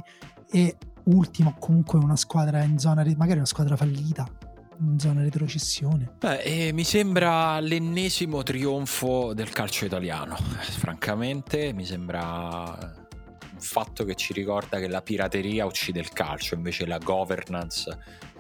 [0.51, 4.27] e ultima, comunque una squadra in zona, magari una squadra fallita,
[4.81, 6.13] in zona retrocessione.
[6.19, 10.37] Beh, eh, mi sembra l'ennesimo trionfo del calcio italiano.
[10.37, 12.77] Francamente, mi sembra
[13.53, 17.97] un fatto che ci ricorda che la pirateria uccide il calcio, invece la governance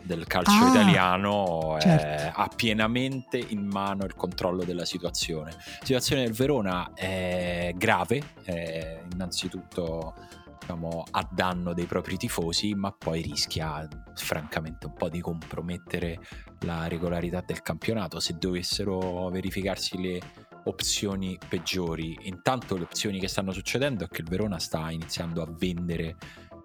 [0.08, 2.40] del calcio Ah, italiano certo.
[2.40, 5.50] ha pienamente in mano il controllo della situazione.
[5.52, 10.14] La situazione del Verona è grave, è innanzitutto
[10.58, 16.18] diciamo, a danno dei propri tifosi, ma poi rischia francamente un po' di compromettere
[16.62, 20.20] la regolarità del campionato se dovessero verificarsi le
[20.64, 22.18] opzioni peggiori.
[22.22, 26.16] Intanto le opzioni che stanno succedendo è che il Verona sta iniziando a vendere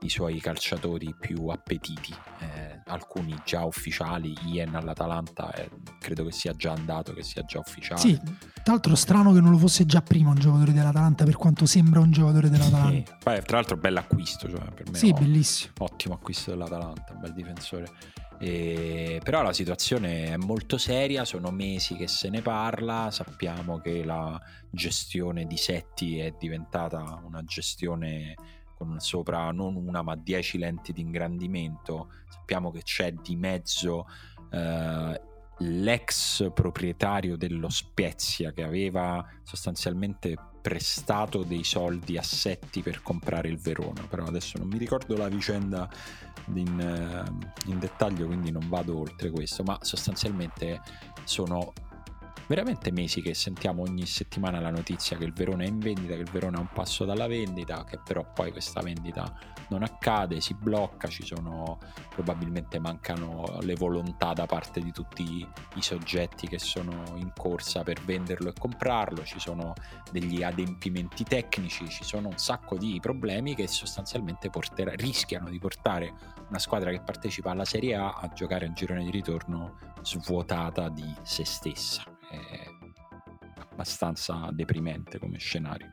[0.04, 6.54] i suoi calciatori più appetiti, eh, alcuni già ufficiali, Ian all'Atalanta eh, credo che sia
[6.54, 8.00] già andato, che sia già ufficiale.
[8.02, 11.66] Sì, tra l'altro strano che non lo fosse già prima un giocatore dell'Atalanta, per quanto
[11.66, 12.52] sembra un giocatore Sì.
[12.52, 13.18] dell'Atalanta.
[13.24, 15.18] Poi, tra l'altro bell'acquisto, cioè, per me Sì, no.
[15.20, 15.74] bellissimo.
[15.80, 17.88] ottimo acquisto dell'Atalanta, un bel difensore.
[18.40, 24.04] E- però la situazione è molto seria, sono mesi che se ne parla, sappiamo che
[24.04, 24.40] la
[24.70, 28.36] gestione di Setti è diventata una gestione
[28.84, 34.08] con sopra non una ma dieci lenti di ingrandimento, sappiamo che c'è di mezzo
[34.52, 35.22] eh,
[35.60, 44.06] l'ex proprietario dello Spezia che aveva sostanzialmente prestato dei soldi assetti per comprare il Verona,
[44.08, 45.90] però adesso non mi ricordo la vicenda
[46.54, 50.82] in, eh, in dettaglio, quindi non vado oltre questo, ma sostanzialmente
[51.26, 51.74] sono
[52.48, 56.22] veramente mesi che sentiamo ogni settimana la notizia che il Verona è in vendita, che
[56.22, 59.34] il Verona è un passo dalla vendita, che però poi questa vendita
[59.70, 65.82] non accade, si blocca, ci sono probabilmente mancano le volontà da parte di tutti i
[65.82, 69.74] soggetti che sono in corsa per venderlo e comprarlo, ci sono
[70.12, 76.14] degli adempimenti tecnici, ci sono un sacco di problemi che sostanzialmente porterà, rischiano di portare
[76.50, 81.14] una squadra che partecipa alla Serie A a giocare un girone di ritorno svuotata di
[81.24, 82.68] se stessa è
[83.72, 85.92] abbastanza deprimente come scenario.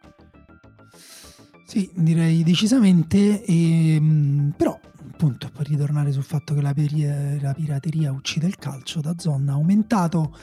[1.64, 7.52] Sì, direi decisamente, e, ehm, però appunto per ritornare sul fatto che la, peri- la
[7.52, 10.36] pirateria uccide il calcio, da zona ha aumentato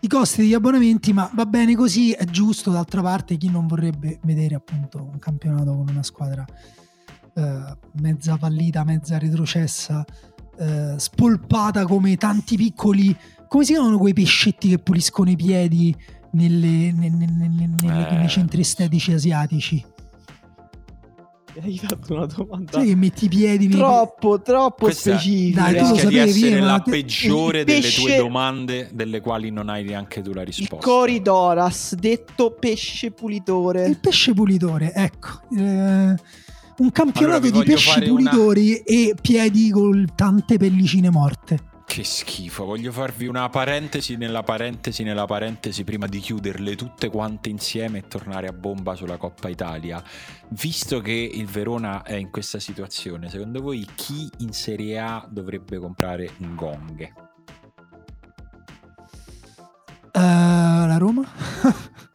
[0.00, 4.18] i costi degli abbonamenti, ma va bene così, è giusto, d'altra parte chi non vorrebbe
[4.24, 6.44] vedere appunto un campionato con una squadra
[7.34, 10.04] eh, mezza fallita, mezza retrocessa,
[10.58, 13.16] eh, spolpata come tanti piccoli
[13.48, 15.94] come si chiamano quei pescetti che puliscono i piedi
[16.32, 18.16] nelle, nelle, nelle, eh.
[18.16, 19.84] nei centri estetici asiatici?
[21.62, 25.62] hai fatto una domanda sai che metti i piedi troppo troppo Questa specifica.
[25.62, 26.90] Dai tu lo sapevi di essere la te...
[26.90, 28.00] peggiore delle pesce...
[28.00, 30.76] tue domande delle quali non hai neanche tu la risposta.
[30.76, 33.86] il coridoras detto pesce pulitore.
[33.86, 35.42] Il pesce pulitore ecco.
[35.56, 36.14] Eh,
[36.78, 38.82] un campionato allora, di pesci pulitori una...
[38.84, 45.26] e piedi con tante pellicine morte che schifo, voglio farvi una parentesi nella parentesi nella
[45.26, 50.02] parentesi prima di chiuderle tutte quante insieme e tornare a bomba sulla Coppa Italia.
[50.48, 55.78] Visto che il Verona è in questa situazione, secondo voi chi in Serie A dovrebbe
[55.78, 57.12] comprare un gong?
[60.14, 61.24] Uh, la Roma?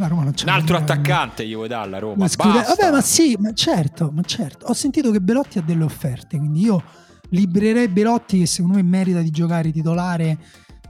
[0.00, 2.16] la Roma non c'è un altro attaccante gli vuoi dare alla Roma?
[2.16, 4.66] Ma Vabbè, ma sì, ma certo, ma certo.
[4.66, 6.82] Ho sentito che Belotti ha delle offerte, quindi io
[7.30, 10.38] libererei Belotti che secondo me merita di giocare titolare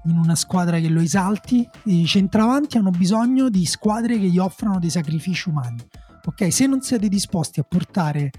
[0.05, 1.68] in una squadra che lo esalti.
[1.85, 5.79] I centravanti hanno bisogno di squadre che gli offrano dei sacrifici umani.
[6.25, 8.31] Ok, se non siete disposti a portare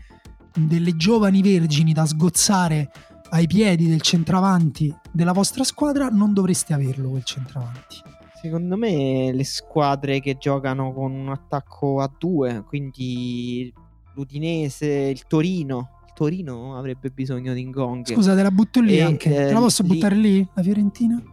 [0.54, 2.92] delle giovani vergini da sgozzare
[3.30, 8.20] ai piedi del centravanti della vostra squadra, non dovreste averlo quel centravanti.
[8.42, 13.72] Secondo me le squadre che giocano con un attacco a due, quindi
[14.16, 18.12] l'Udinese, il Torino, Torino avrebbe bisogno di Ngong.
[18.12, 19.30] Scusa, te la butto lì e, anche.
[19.30, 19.90] Eh, te la posso lì...
[19.90, 21.24] buttare lì, la Fiorentina?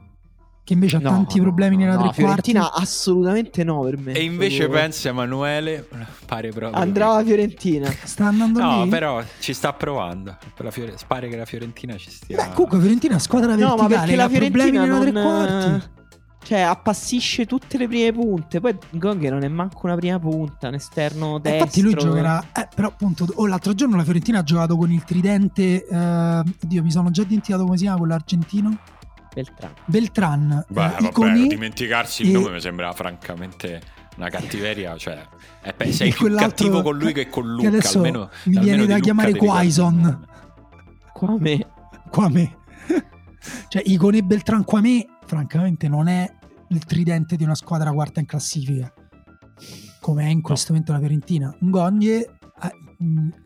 [0.65, 2.83] Che invece ha no, tanti no, problemi no, nella no, tre Fiorentina quarti.
[2.83, 4.13] assolutamente no per me.
[4.13, 4.81] E invece proprio...
[4.81, 5.89] pensi Emanuele,
[6.27, 6.79] pare proprio.
[6.79, 7.91] Andrà la Fiorentina.
[7.91, 8.79] Sta andando no, lì?
[8.81, 10.37] No, però ci sta provando.
[10.69, 10.95] Fiore...
[11.07, 12.37] Pare che la Fiorentina ci stia.
[12.37, 13.77] Beh, comunque Fiorentina è squadra verticale.
[13.77, 15.01] No, ma perché la Fiorentina non...
[15.01, 15.97] nella tre quarti.
[16.49, 18.59] Cioè, appassisce tutte le prime punte.
[18.59, 21.59] Poi Gong non è manco una prima punta, un esterno eh, destro.
[21.59, 22.43] Infatti lui giocherà.
[22.55, 25.85] Eh, però appunto, oh, l'altro giorno la Fiorentina ha giocato con il tridente.
[25.85, 28.79] Eh, oddio, mi sono già dimenticato come si chiama quello argentino.
[29.35, 29.73] Beltran.
[29.85, 30.65] Beltran.
[30.71, 33.83] Beh, eh, vabbè, dimenticarsi il nome mi sembra francamente
[34.17, 34.97] una cattiveria.
[34.97, 35.23] Cioè,
[35.77, 37.69] eh, sei più cattivo con lui che con Luca.
[37.69, 40.27] Che adesso almeno, mi viene da chiamare Quaison.
[41.13, 41.67] Quame.
[42.09, 42.57] Quame.
[43.69, 46.37] cioè, Icone Beltran Quame, francamente, non è
[46.71, 48.93] il tridente di una squadra quarta in classifica,
[50.01, 50.79] come è in questo no.
[50.79, 51.57] momento la Fiorentina.
[51.61, 52.31] Ngogne, eh,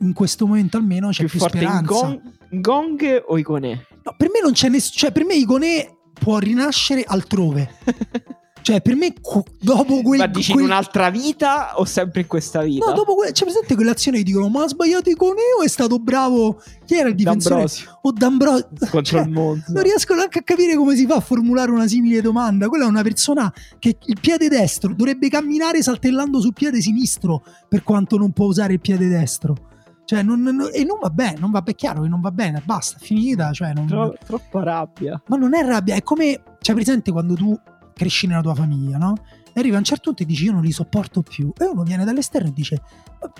[0.00, 1.82] in questo momento almeno c'è più, più speranza.
[1.82, 3.86] Gong, Gong o Icone?
[4.02, 4.96] No, per me non c'è nessuno.
[4.96, 7.70] Cioè, per me Icone può rinascere altrove.
[8.62, 9.12] Cioè, per me,
[9.60, 10.20] dopo quel.
[10.20, 10.64] Ma dici quel...
[10.64, 12.86] in un'altra vita o sempre in questa vita?
[12.86, 13.32] No, dopo quel.
[13.32, 15.62] C'è presente quell'azione che dicono: Ma ha sbagliato Iconeo?
[15.64, 16.62] È stato bravo.
[16.86, 17.54] Chi era il difensore?
[17.56, 17.98] D'Ambrosio.
[18.02, 18.68] O D'Ambrosio.
[18.78, 19.64] Contro cioè, il mondo.
[19.66, 22.68] Non riesco neanche a capire come si fa a formulare una simile domanda.
[22.68, 27.82] Quella è una persona che il piede destro dovrebbe camminare saltellando sul piede sinistro per
[27.82, 29.70] quanto non può usare il piede destro.
[30.04, 32.62] Cioè, non, non, e non va bene, non va bene, chiaro che non va bene,
[32.64, 33.52] basta, finita.
[33.52, 33.86] Cioè non...
[33.86, 35.20] Tro, troppa rabbia.
[35.26, 36.42] Ma non è rabbia, è come.
[36.60, 37.58] Cioè, presente quando tu
[37.94, 39.14] cresci nella tua famiglia, no?
[39.52, 41.52] E arriva a un certo punto e dici io non li sopporto più.
[41.58, 42.82] E uno viene dall'esterno e dice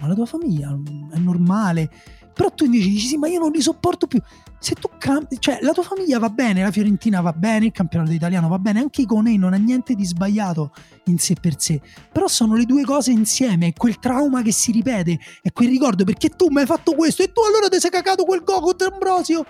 [0.00, 0.76] ma la tua famiglia
[1.12, 1.90] è normale.
[2.34, 4.20] Però tu invece dici sì ma io non li sopporto più.
[4.58, 8.12] Se tu cambi, cioè la tua famiglia va bene, la Fiorentina va bene, il campionato
[8.12, 10.72] italiano va bene, anche i Conei non ha niente di sbagliato
[11.06, 11.80] in sé per sé.
[12.12, 16.04] Però sono le due cose insieme, è quel trauma che si ripete, è quel ricordo
[16.04, 18.76] perché tu mi hai fatto questo e tu allora ti sei cagato quel go con
[18.92, 19.44] Ambrosio.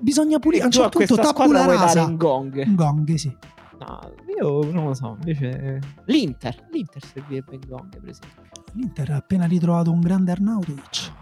[0.00, 0.62] Bisogna pulire.
[0.62, 2.04] A un certo punto tabula rasa.
[2.04, 2.64] Un gong.
[2.66, 3.36] Un gong, sì.
[3.78, 5.16] No, io non lo so.
[5.18, 6.68] Invece, l'Inter.
[6.70, 8.42] L'Inter servirebbe in gong, per esempio.
[8.72, 11.12] L'Inter ha appena ritrovato un grande Arnautovic.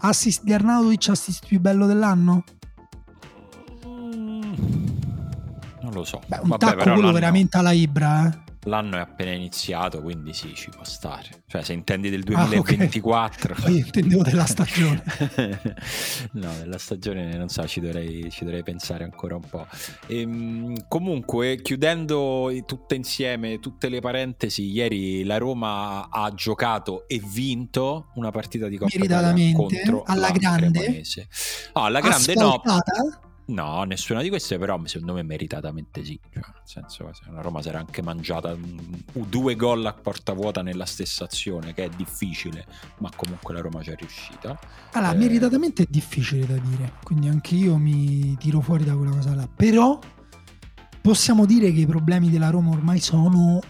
[0.00, 2.44] Assist di Arnautovic, assist più bello dell'anno?
[5.98, 6.20] lo so.
[6.26, 8.46] Beh, un Vabbè, tacco quello veramente alla Ibra, eh.
[8.64, 11.44] L'anno è appena iniziato, quindi sì, ci può stare.
[11.46, 12.48] Cioè, se intendi del Ah, ok.
[12.48, 13.54] 2024...
[13.62, 15.02] Poi intendevo della stagione.
[16.32, 19.66] no, della stagione non so, ci dovrei, ci dovrei pensare ancora un po'.
[20.08, 28.10] Ehm, comunque, chiudendo tutte insieme, tutte le parentesi, ieri la Roma ha giocato e vinto
[28.14, 31.04] una partita di Coppa Italia contro alla la grande.
[31.74, 32.60] No, alla grande no?
[33.48, 36.20] No, nessuna di queste, però secondo me meritatamente sì.
[36.30, 38.54] Cioè, nel senso, se la Roma si era anche mangiata
[39.12, 42.66] due gol a porta vuota nella stessa azione, che è difficile,
[42.98, 44.58] ma comunque la Roma ci è riuscita.
[44.92, 45.16] Allora, Eh.
[45.16, 49.48] meritatamente è difficile da dire, quindi anche io mi tiro fuori da quella cosa là.
[49.48, 49.98] Però
[51.00, 53.60] possiamo dire che i problemi della Roma ormai sono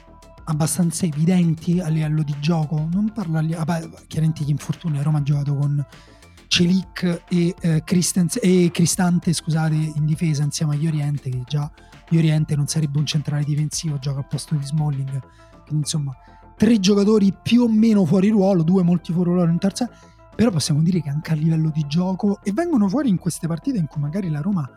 [0.46, 2.88] abbastanza evidenti a livello di gioco.
[2.90, 4.96] Non parlo a ah, beh, chiaramente gli infortuni.
[4.96, 5.86] La Roma ha giocato con
[6.48, 7.82] Celic e, eh,
[8.40, 11.70] e Cristante scusate, in difesa insieme agli Oriente, che già
[12.08, 15.20] gli Oriente non sarebbe un centrale difensivo, gioca al posto di Smalling.
[15.66, 16.12] Quindi insomma,
[16.56, 19.88] tre giocatori più o meno fuori ruolo, due molti fuori ruolo in terza
[20.38, 23.76] però possiamo dire che anche a livello di gioco e vengono fuori in queste partite
[23.78, 24.70] in cui magari la Roma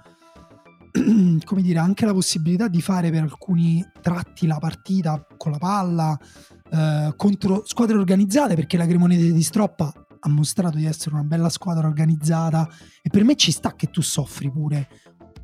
[1.45, 5.60] come dire ha anche la possibilità di fare per alcuni tratti la partita con la
[5.60, 6.19] palla
[6.67, 11.49] eh, contro squadre organizzate perché la Cremonese di Stroppa ha mostrato di essere una bella
[11.49, 12.67] squadra organizzata
[13.01, 14.88] e per me ci sta che tu soffri pure.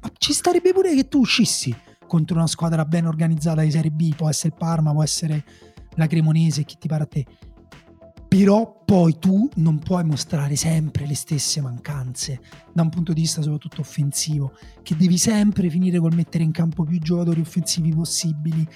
[0.02, 1.76] Ma ci starebbe pure che tu uscissi
[2.08, 5.44] contro una squadra ben organizzata di Serie B può essere il Parma può essere
[5.96, 7.26] la Cremonese chi ti pare a te
[8.28, 12.40] però poi tu non puoi mostrare sempre le stesse mancanze
[12.74, 16.84] da un punto di vista soprattutto offensivo, che devi sempre finire col mettere in campo
[16.84, 18.68] più giocatori offensivi possibili,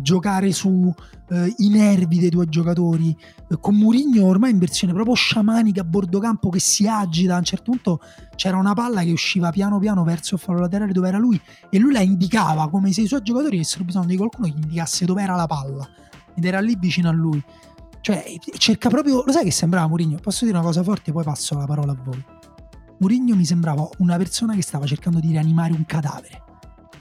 [0.00, 0.92] giocare su
[1.30, 3.16] eh, nervi dei tuoi giocatori,
[3.60, 7.44] con Murigno ormai in versione proprio sciamanica a bordo campo che si agita, a un
[7.44, 8.00] certo punto
[8.36, 11.40] c'era una palla che usciva piano piano verso il fallo laterale dove era lui
[11.70, 14.62] e lui la indicava come se i suoi giocatori avessero bisogno di qualcuno che gli
[14.62, 15.88] indicasse dove era la palla
[16.34, 17.42] ed era lì vicino a lui.
[18.00, 18.24] Cioè,
[18.56, 19.22] cerca proprio.
[19.24, 20.18] Lo sai che sembrava Mourinho?
[20.18, 22.24] Posso dire una cosa forte, poi passo la parola a voi.
[22.98, 26.42] Mourinho mi sembrava una persona che stava cercando di rianimare un cadavere.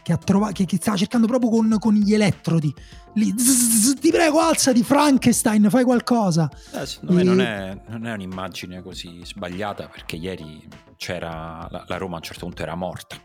[0.04, 2.74] Che, ha trova- che, che stava cercando proprio con, con gli elettrodi.
[3.16, 6.50] Lì, zzz, zzz, ti prego, alzati, Frankenstein, fai qualcosa.
[6.74, 11.84] Eh, secondo me E- non è, non è un'immagine così sbagliata perché ieri c'era la,
[11.86, 13.18] la Roma a un certo punto era morta.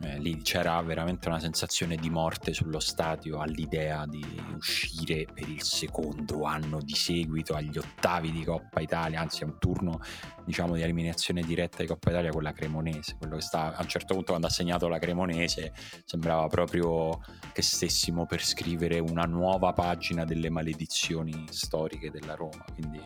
[0.00, 4.24] Eh, lì c'era veramente una sensazione di morte sullo stadio all'idea di
[4.56, 9.58] uscire per il secondo anno di seguito agli ottavi di Coppa Italia, anzi a un
[9.58, 10.00] turno
[10.44, 13.16] diciamo di eliminazione diretta di Coppa Italia con la Cremonese.
[13.18, 15.72] Quello che sta a un certo punto quando ha segnato la Cremonese
[16.04, 17.20] sembrava proprio
[17.52, 22.64] che stessimo per scrivere una nuova pagina delle maledizioni storiche della Roma.
[22.72, 23.00] Quindi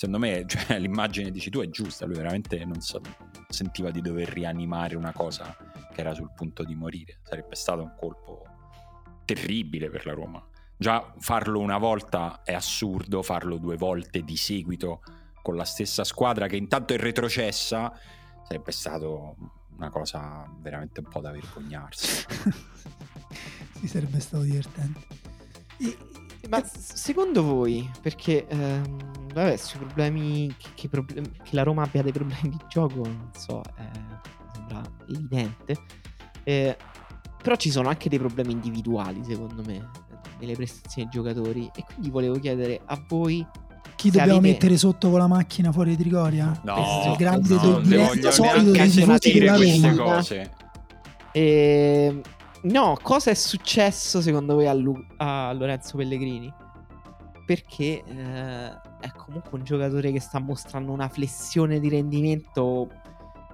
[0.00, 3.02] secondo me cioè, l'immagine dici tu è giusta, lui veramente non so-
[3.48, 5.54] sentiva di dover rianimare una cosa
[5.92, 7.18] che era sul punto di morire.
[7.22, 8.46] Sarebbe stato un colpo
[9.26, 10.42] terribile per la Roma.
[10.74, 15.02] Già farlo una volta è assurdo, farlo due volte di seguito
[15.42, 17.92] con la stessa squadra che intanto è retrocessa
[18.42, 19.36] sarebbe stato
[19.76, 22.24] una cosa veramente un po' da vergognarsi.
[23.76, 25.06] sì, sarebbe stato divertente.
[26.50, 28.96] Ma secondo voi, perché ehm,
[29.32, 33.30] vabbè, sui problemi che, che problem- che la Roma abbia dei problemi di gioco, non
[33.38, 35.76] so, eh, mi sembra evidente.
[36.42, 36.76] Eh,
[37.42, 39.88] però ci sono anche dei problemi individuali, secondo me,
[40.40, 41.70] nelle prestazioni dei giocatori.
[41.74, 43.46] E quindi volevo chiedere a voi
[43.94, 46.58] chi Se dobbiamo avete- mettere sotto con la macchina fuori di Trigoria?
[46.64, 50.14] No, il grande no, do- non voglio solito neanche della queste Roma.
[50.14, 50.50] cose.
[51.32, 52.20] Ehm,
[52.62, 56.52] no, cosa è successo secondo voi a, Lu- a Lorenzo Pellegrini?
[57.46, 58.70] Perché eh,
[59.00, 62.88] è comunque un giocatore che sta mostrando una flessione di rendimento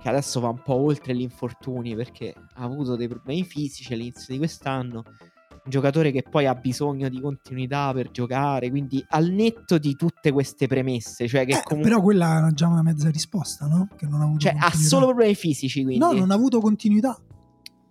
[0.03, 4.35] che adesso va un po' oltre gli infortuni perché ha avuto dei problemi fisici all'inizio
[4.35, 5.03] di quest'anno.
[5.51, 10.31] Un giocatore che poi ha bisogno di continuità per giocare, quindi al netto di tutte
[10.31, 13.89] queste premesse, cioè che Eh, comunque Però quella è già una mezza risposta, no?
[13.97, 14.89] Che non ha avuto cioè, ha continuità.
[14.89, 16.05] solo problemi fisici, quindi.
[16.05, 17.19] No, non ha avuto continuità.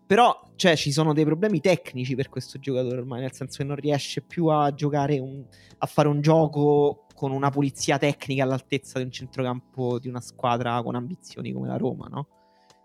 [0.08, 3.76] Però, cioè, ci sono dei problemi tecnici per questo giocatore ormai, nel senso che non
[3.76, 5.44] riesce più a giocare, un-
[5.80, 10.82] a fare un gioco con una pulizia tecnica all'altezza di un centrocampo di una squadra
[10.84, 12.28] con ambizioni come la Roma, no?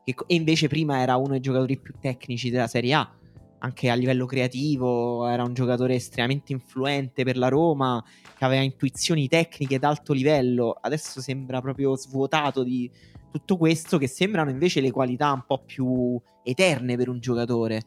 [0.05, 3.19] Che e invece prima era uno dei giocatori più tecnici della Serie A,
[3.61, 8.03] anche a livello creativo, era un giocatore estremamente influente per la Roma,
[8.37, 12.91] che aveva intuizioni tecniche d'alto livello, adesso sembra proprio svuotato di
[13.31, 17.83] tutto questo, che sembrano invece le qualità un po' più eterne per un giocatore.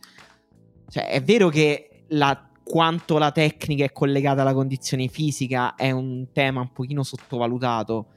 [0.90, 6.28] Cioè, è vero che la- quanto la tecnica è collegata alla condizione fisica è un
[6.32, 8.08] tema un pochino sottovalutato,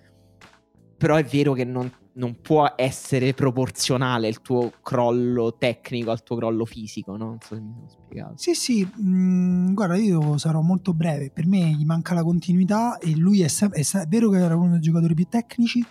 [0.96, 6.36] però è vero che non, non può essere proporzionale il tuo crollo tecnico al tuo
[6.36, 7.26] crollo fisico, no?
[7.26, 8.34] Non so se mi sono spiegato.
[8.36, 11.30] Sì, sì, mh, guarda, io sarò molto breve.
[11.30, 14.72] Per me gli manca la continuità e lui è, è, è vero che era uno
[14.72, 15.84] dei giocatori più tecnici,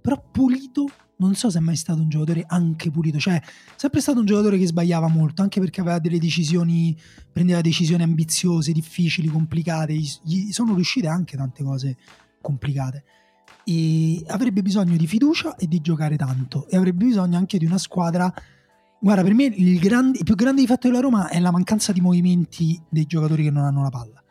[0.00, 0.88] però pulito.
[1.16, 3.40] Non so se è mai stato un giocatore anche pulito, cioè
[3.76, 6.96] sempre stato un giocatore che sbagliava molto, anche perché aveva delle decisioni,
[7.32, 11.96] prendeva decisioni ambiziose, difficili, complicate, gli sono riuscite anche tante cose
[12.40, 13.04] complicate
[13.64, 17.78] e avrebbe bisogno di fiducia e di giocare tanto e avrebbe bisogno anche di una
[17.78, 18.32] squadra.
[19.00, 22.00] Guarda per me il, grande, il più grande difetto della Roma è la mancanza di
[22.00, 24.22] movimenti dei giocatori che non hanno la palla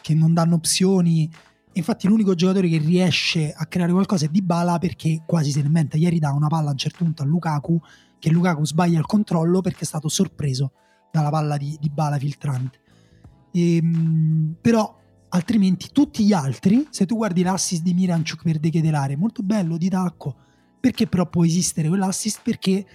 [0.00, 1.30] che non danno opzioni.
[1.72, 5.96] Infatti l'unico giocatore che riesce a creare qualcosa è Dybala perché quasi se ne inventa
[5.98, 7.78] ieri dà una palla a un certo punto a Lukaku
[8.18, 10.72] che Lukaku sbaglia il controllo perché è stato sorpreso
[11.12, 12.80] dalla palla di Dybala filtrante.
[13.52, 14.97] E, ehm, però
[15.30, 19.76] altrimenti tutti gli altri, se tu guardi l'assist di Miranchuk per De Ketelare, molto bello
[19.76, 20.34] di tacco,
[20.80, 22.40] perché però può esistere quell'assist?
[22.42, 22.86] Perché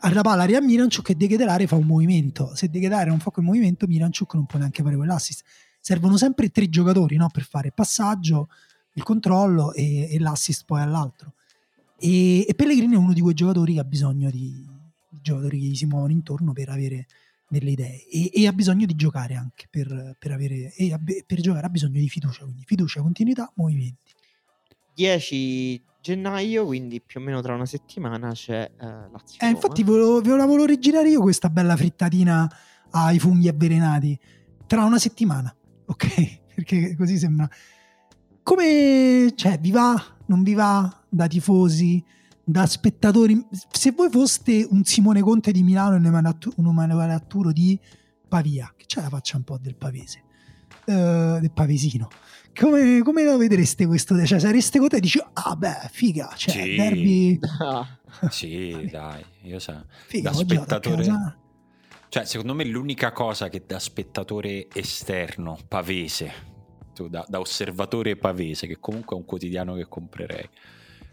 [0.00, 3.30] alla palla arriva Miranchuk e De Ketelare fa un movimento, se De Ketelare non fa
[3.30, 5.44] quel movimento Miranchuk non può neanche fare quell'assist.
[5.80, 7.28] Servono sempre tre giocatori no?
[7.30, 8.48] per fare il passaggio,
[8.94, 11.34] il controllo e, e l'assist poi all'altro.
[11.98, 14.66] E, e, Pellegrini è uno di quei giocatori che ha bisogno di,
[15.08, 17.06] di giocatori che gli si muovono intorno per avere
[17.58, 20.96] delle idee e, e, ha bisogno di giocare anche per, per avere e
[21.26, 24.12] per giocare ha bisogno di fiducia quindi fiducia, continuità, movimenti.
[24.94, 29.96] 10 gennaio quindi più o meno tra una settimana c'è uh, Lazio eh, infatti ve
[29.96, 32.48] la volevo rigirare io questa bella frittatina
[32.90, 34.18] ai funghi avvelenati.
[34.66, 35.54] Tra una settimana
[35.86, 36.54] ok?
[36.54, 37.48] Perché così sembra.
[38.42, 39.94] Come cioè vi va?
[40.26, 42.02] Non vi va da tifosi
[42.44, 43.46] da spettatori.
[43.70, 47.78] Se voi foste un Simone Conte di Milano e un Emanuele Atturo di
[48.28, 50.22] Pavia, che c'è la faccia un po' del pavese,
[50.86, 52.08] uh, del pavesino.
[52.54, 54.24] Come, come, lo vedreste questo?
[54.24, 56.74] Cioè, sareste con te e dici, ah beh, figa, cioè, sì.
[56.76, 57.38] derby...
[58.30, 59.86] sì, dai, io so.
[60.06, 61.38] Figa, da spettatore...
[62.08, 66.32] Cioè, secondo me l'unica cosa che da spettatore esterno, pavese,
[67.08, 70.48] da, da osservatore pavese, che comunque è un quotidiano che comprerei,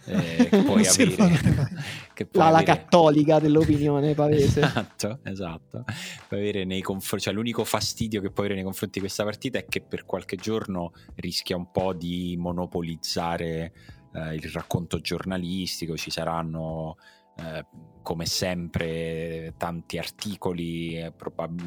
[0.06, 1.16] eh, che puoi avere,
[2.14, 2.78] che puoi l'ala avere...
[2.78, 5.84] cattolica dell'opinione pavese esatto, esatto.
[6.28, 9.60] Puoi avere nei confronti, cioè, l'unico fastidio che puoi avere nei confronti di questa partita
[9.60, 13.74] è che per qualche giorno rischia un po' di monopolizzare
[14.14, 16.98] eh, il racconto giornalistico ci saranno
[17.38, 17.66] eh,
[18.02, 21.14] come sempre tanti articoli, eh,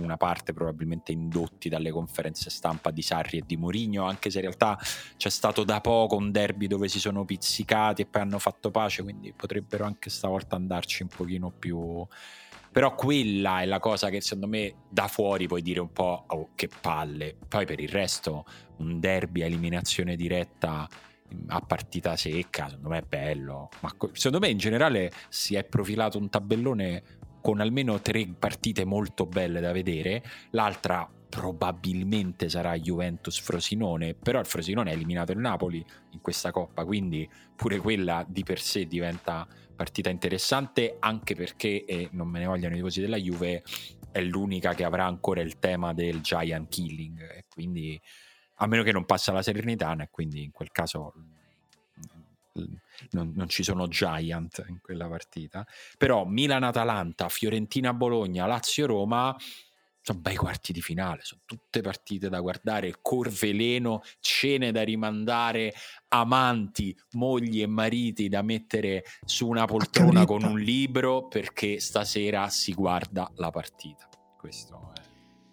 [0.01, 4.45] una parte probabilmente indotti dalle conferenze stampa di Sarri e di Mourinho, anche se in
[4.45, 4.79] realtà
[5.17, 9.03] c'è stato da poco un derby dove si sono pizzicati e poi hanno fatto pace,
[9.03, 12.07] quindi potrebbero anche stavolta andarci un pochino più...
[12.75, 16.49] Però quella è la cosa che secondo me da fuori puoi dire un po' oh,
[16.57, 17.37] che palle.
[17.47, 18.45] Poi per il resto
[18.79, 20.89] un derby a eliminazione diretta
[21.49, 26.19] a partita secca, secondo me è bello, ma secondo me in generale si è profilato
[26.19, 27.03] un tabellone
[27.41, 34.47] con almeno tre partite molto belle da vedere, l'altra probabilmente sarà Juventus Frosinone, però il
[34.47, 39.47] Frosinone ha eliminato il Napoli in questa coppa, quindi pure quella di per sé diventa
[39.75, 43.65] partita interessante, anche perché, e non me ne vogliono i tifosi della Juve,
[44.13, 48.01] è l'unica che avrà ancora il tema del giant killing, e quindi
[48.57, 51.13] a meno che non passa la Serenitana e quindi in quel caso
[53.11, 55.67] non, non, ci sono giant in quella partita
[55.99, 59.37] però Milan-Atalanta, Fiorentina-Bologna, Lazio-Roma
[60.05, 65.73] sono bei quarti di finale, sono tutte partite da guardare, corveleno, cene da rimandare,
[66.09, 72.75] amanti, mogli e mariti da mettere su una poltrona con un libro perché stasera si
[72.75, 74.07] guarda la partita.
[74.37, 75.04] Questo è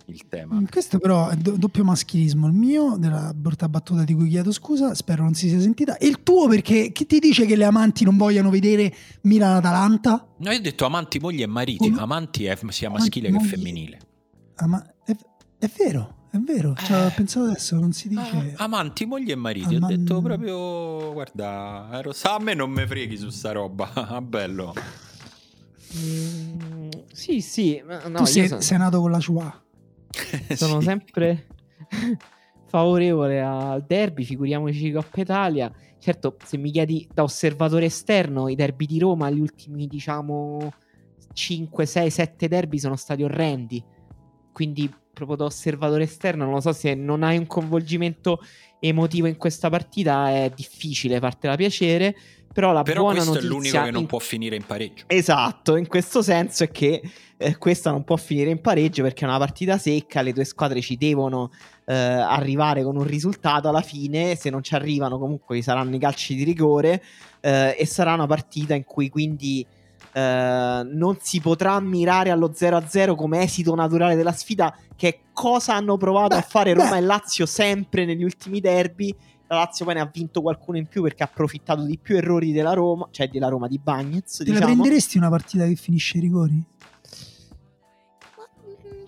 [0.06, 0.56] il tema.
[0.56, 2.48] Mm, questo però è do- doppio maschilismo.
[2.48, 5.98] Il mio, della brutta battuta di cui chiedo scusa, spero non si sia sentita.
[5.98, 10.28] E il tuo perché chi ti dice che le amanti non vogliano vedere Milan-Atalanta?
[10.38, 11.90] No, io ho detto amanti, mogli e mariti.
[11.90, 12.02] Come?
[12.02, 14.00] Amanti è sia maschile amanti, che femminile.
[14.56, 15.16] Ama- è,
[15.60, 16.16] è, vero.
[16.32, 18.54] È vero, cioè, eh, ho pensato adesso, non si dice.
[18.56, 19.76] Ah, amanti, mogli e mariti.
[19.76, 19.92] Aman...
[19.92, 23.92] Ho detto proprio, guarda, ero, a me non me freghi su sta roba.
[24.12, 24.74] Ah, bello.
[25.98, 27.82] Mm, sì, sì.
[28.08, 28.62] No, tu sei, sono...
[28.62, 29.62] sei nato con la Chua.
[30.56, 30.86] Sono sì.
[30.86, 31.48] sempre
[32.68, 35.72] favorevole al derby, figuriamoci Coppa Italia.
[36.00, 40.74] Certo, se mi chiedi da osservatore esterno, i derby di Roma, gli ultimi diciamo
[41.34, 43.84] 5, 6, 7 derby sono stati orrendi.
[44.52, 48.40] Quindi proprio da osservatore esterno, non lo so se non hai un coinvolgimento
[48.80, 52.16] emotivo in questa partita è difficile fartela piacere,
[52.54, 55.04] Però la Però buona questo notizia è l'unico che non in- può finire in pareggio.
[55.08, 57.02] Esatto, in questo senso è che
[57.38, 60.82] eh, questa non può finire in pareggio perché è una partita secca, le due squadre
[60.82, 61.52] ci devono
[61.86, 66.00] eh, arrivare con un risultato alla fine, se non ci arrivano comunque ci saranno i
[66.00, 67.02] calci di rigore
[67.40, 69.66] eh, e sarà una partita in cui quindi
[70.14, 75.76] eh, non si potrà mirare allo 0-0 come esito naturale della sfida, che è cosa
[75.76, 76.98] hanno provato Beh, a fare Roma beh.
[76.98, 79.16] e Lazio sempre negli ultimi derby.
[79.52, 82.54] La Lazio poi ne ha vinto qualcuno in più perché ha approfittato di più errori
[82.54, 84.38] della Roma, cioè della Roma di Bagnez.
[84.38, 84.66] Te la diciamo.
[84.74, 86.64] prenderesti una partita che finisce ai rigori?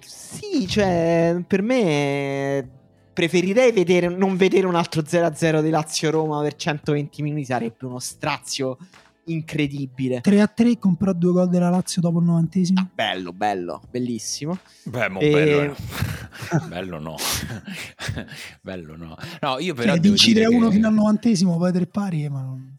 [0.02, 2.70] Sì, cioè, per me
[3.14, 8.78] preferirei vedere, non vedere un altro 0-0 di Lazio-Roma per 120 minuti, sarebbe uno strazio
[9.26, 10.22] incredibile.
[10.22, 12.80] 3 a 3 con però due gol della Lazio dopo il novantesimo.
[12.82, 14.58] Ah, bello, bello, bellissimo.
[14.84, 15.76] Beh, mo E- bello,
[16.70, 17.16] bello no.
[18.62, 19.16] bello no.
[19.42, 21.72] No, io però Cioè, devo vinci dire 3 a 1 che fino al novantesimo, poi
[21.72, 22.78] tre pari, ma non...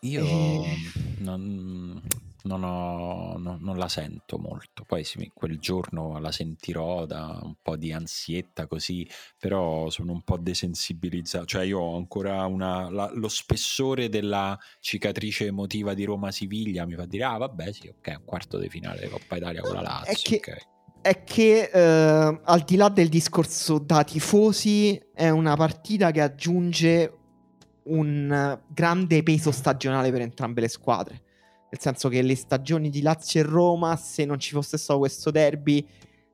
[0.00, 0.76] io Eh.
[1.18, 2.00] non,
[2.44, 4.84] non ho- no- non la sento molto.
[4.86, 10.22] Poi sì, quel giorno la sentirò da un po' di ansietta così, però sono un
[10.22, 11.44] po' desensibilizzato.
[11.46, 17.06] Cioè io ho ancora una, la- lo spessore della cicatrice emotiva di Roma-Siviglia mi fa
[17.06, 20.12] dire, ah vabbè sì, ok, un quarto di finale Coppa Italia con la Lazio.
[20.36, 20.68] È che- ok.
[21.02, 27.14] È che eh, al di là del discorso da tifosi, è una partita che aggiunge
[27.84, 31.22] un eh, grande peso stagionale per entrambe le squadre.
[31.70, 35.30] Nel senso che le stagioni di Lazio e Roma, se non ci fosse stato questo
[35.30, 35.86] derby,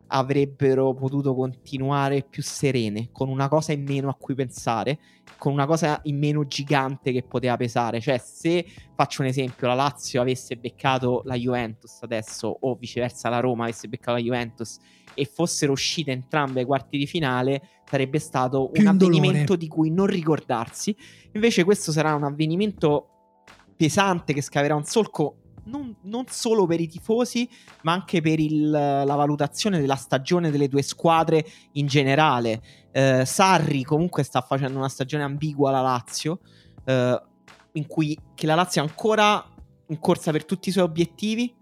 [0.09, 4.99] avrebbero potuto continuare più serene, con una cosa in meno a cui pensare,
[5.37, 8.01] con una cosa in meno gigante che poteva pesare.
[8.01, 8.64] Cioè, se
[8.95, 13.89] faccio un esempio, la Lazio avesse beccato la Juventus adesso, o viceversa la Roma avesse
[13.89, 14.78] beccato la Juventus
[15.12, 19.91] e fossero uscite entrambe ai quarti di finale, sarebbe stato Più un avvenimento di cui
[19.91, 20.97] non ricordarsi.
[21.32, 23.16] Invece, questo sarà un avvenimento
[23.77, 25.37] pesante che scaverà un solco.
[25.64, 27.49] Non, non solo per i tifosi,
[27.83, 32.62] ma anche per il- la valutazione della stagione delle due squadre in generale.
[32.93, 36.39] Eh, Sarri comunque sta facendo una stagione ambigua alla Lazio,
[36.85, 37.20] eh,
[37.72, 39.45] in cui la Lazio è ancora
[39.89, 41.53] in corsa per tutti i suoi obiettivi,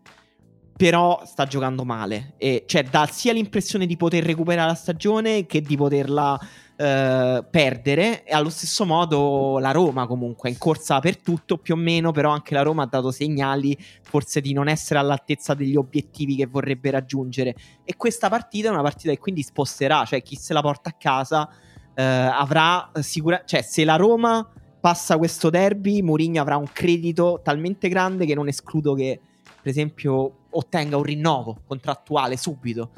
[0.77, 2.35] però sta giocando male.
[2.37, 6.39] E cioè dà sia l'impressione di poter recuperare la stagione che di poterla
[6.77, 8.25] eh, perdere.
[8.25, 12.31] E allo stesso modo la Roma comunque in corsa per tutto, più o meno, però
[12.31, 16.91] anche la Roma ha dato segnali forse di non essere all'altezza degli obiettivi che vorrebbe
[16.91, 17.55] raggiungere.
[17.85, 20.97] E questa partita è una partita che quindi sposterà, cioè chi se la porta a
[20.99, 21.49] casa
[21.95, 24.49] eh, avrà sicuramente, cioè se la Roma
[24.81, 30.41] passa questo derby, Mourinho avrà un credito talmente grande che non escludo che, per esempio,
[30.51, 32.91] ottenga un rinnovo contrattuale subito.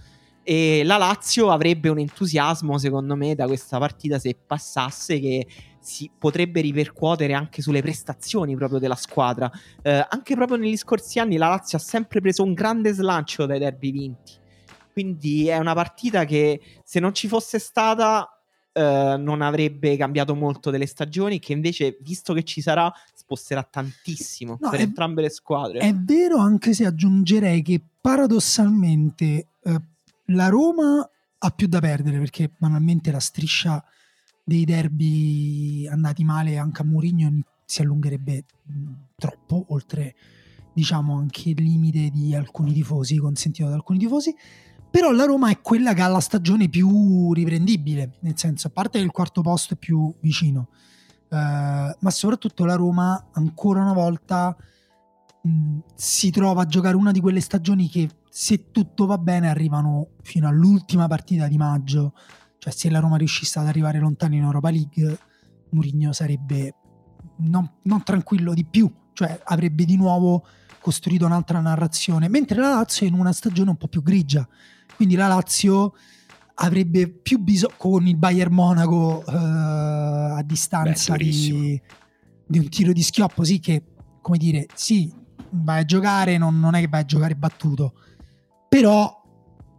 [0.49, 5.45] E la Lazio avrebbe un entusiasmo, secondo me, da questa partita se passasse che
[5.81, 9.51] si potrebbe ripercuotere anche sulle prestazioni proprio della squadra.
[9.83, 13.59] Eh, anche proprio negli scorsi anni la Lazio ha sempre preso un grande slancio dai
[13.59, 14.35] derby vinti.
[14.93, 18.41] Quindi è una partita che se non ci fosse stata
[18.73, 24.59] eh, non avrebbe cambiato molto delle stagioni, che invece, visto che ci sarà, sposterà tantissimo
[24.61, 25.81] No, per è- entrambe le squadre.
[25.81, 29.81] È vero, anche se aggiungerei che paradossalmente eh,
[30.27, 31.09] la Roma
[31.39, 33.85] ha più da perdere perché banalmente la striscia
[34.45, 40.15] dei derby andati male anche a Mourinho si allungherebbe mh, troppo, oltre
[40.73, 44.35] diciamo anche il limite di alcuni tifosi, consentito da alcuni tifosi.
[44.89, 48.99] Però la Roma è quella che ha la stagione più riprendibile, nel senso, a parte
[48.99, 50.69] che il quarto posto è più vicino,
[51.29, 54.57] eh, ma soprattutto la Roma ancora una volta
[55.47, 60.09] mh, si trova a giocare una di quelle stagioni che se tutto va bene arrivano
[60.23, 62.13] fino all'ultima partita di maggio,
[62.59, 65.19] cioè se la Roma riuscisse ad arrivare lontano in Europa League,
[65.71, 66.75] Mourinho sarebbe
[67.39, 70.45] non, non tranquillo di più, cioè avrebbe di nuovo
[70.81, 74.47] costruito un'altra narrazione, mentre la Lazio è in una stagione un po' più grigia,
[74.95, 75.95] quindi la Lazio
[76.59, 81.81] avrebbe più bisogno con il Bayern Monaco eh, a distanza Beh, di,
[82.47, 83.83] di un tiro di schioppo, sì che
[84.27, 85.13] come dire, sì,
[85.51, 87.95] vai a giocare, non, non è che vai a giocare battuto,
[88.69, 89.23] però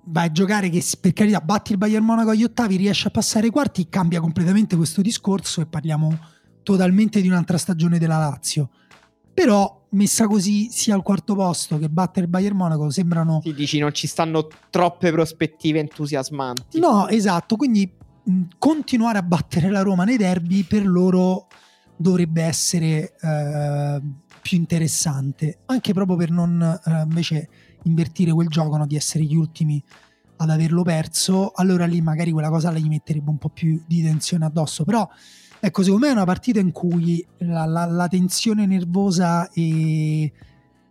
[0.06, 3.46] vai a giocare che per carità batti il Bayern Monaco agli ottavi, riesci a passare
[3.46, 6.18] ai quarti, cambia completamente questo discorso e parliamo
[6.64, 8.70] totalmente di un'altra stagione della Lazio.
[9.34, 13.78] Però messa così sia al quarto posto che battere il Bayern Monaco sembrano Ti dici
[13.80, 16.80] non ci stanno troppe prospettive entusiasmanti.
[16.80, 17.90] No, esatto, quindi
[18.24, 21.48] mh, continuare a battere la Roma nei derby per loro
[21.96, 24.02] dovrebbe essere eh,
[24.42, 27.50] più interessante, anche proprio per non eh, invece
[27.84, 29.84] invertire quel gioco no, di essere gli ultimi
[30.38, 34.46] ad averlo perso, allora lì magari quella cosa gli metterebbe un po' più di tensione
[34.46, 34.84] addosso.
[34.84, 35.08] Però,
[35.60, 40.32] ecco, secondo me è una partita in cui la, la, la tensione nervosa e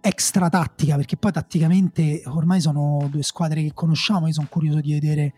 [0.01, 4.92] extra tattica, perché poi tatticamente ormai sono due squadre che conosciamo, io sono curioso di
[4.92, 5.34] vedere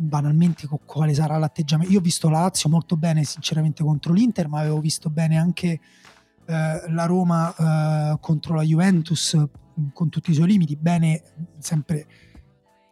[0.00, 1.92] banalmente quale sarà l'atteggiamento.
[1.92, 5.80] Io ho visto la Lazio molto bene sinceramente contro l'Inter, ma avevo visto bene anche
[6.50, 9.38] eh, la Roma eh, contro la Juventus
[9.92, 11.22] con tutti i suoi limiti, bene
[11.60, 12.06] sempre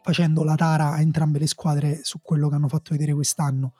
[0.01, 3.73] facendo la tara a entrambe le squadre su quello che hanno fatto vedere quest'anno.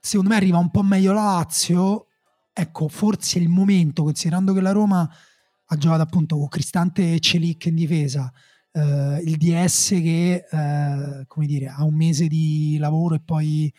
[0.00, 2.08] Secondo me arriva un po' meglio la Lazio,
[2.52, 5.08] ecco, forse è il momento, considerando che la Roma
[5.66, 8.30] ha giocato appunto con Cristante e Celic in difesa,
[8.72, 13.72] eh, il DS che eh, come dire, ha un mese di lavoro e poi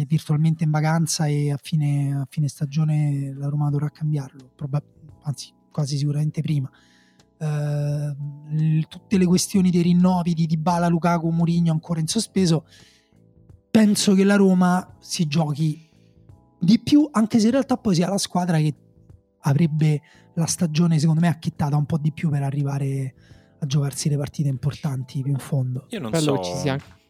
[0.00, 4.82] è virtualmente in vacanza e a fine, a fine stagione la Roma dovrà cambiarlo, Probab-
[5.22, 6.68] anzi quasi sicuramente prima.
[7.36, 12.66] Uh, tutte le questioni dei rinnovi di Dybala, Lukaku, Mourinho ancora in sospeso,
[13.70, 15.88] penso che la Roma si giochi
[16.58, 18.74] di più, anche se in realtà poi sia la squadra che
[19.40, 20.00] avrebbe
[20.34, 23.14] la stagione secondo me acchittata un po' di più per arrivare
[23.60, 25.86] a giocarsi le partite importanti più in fondo.
[25.90, 26.42] Io non Bello so.
[26.42, 27.02] ci sia anche-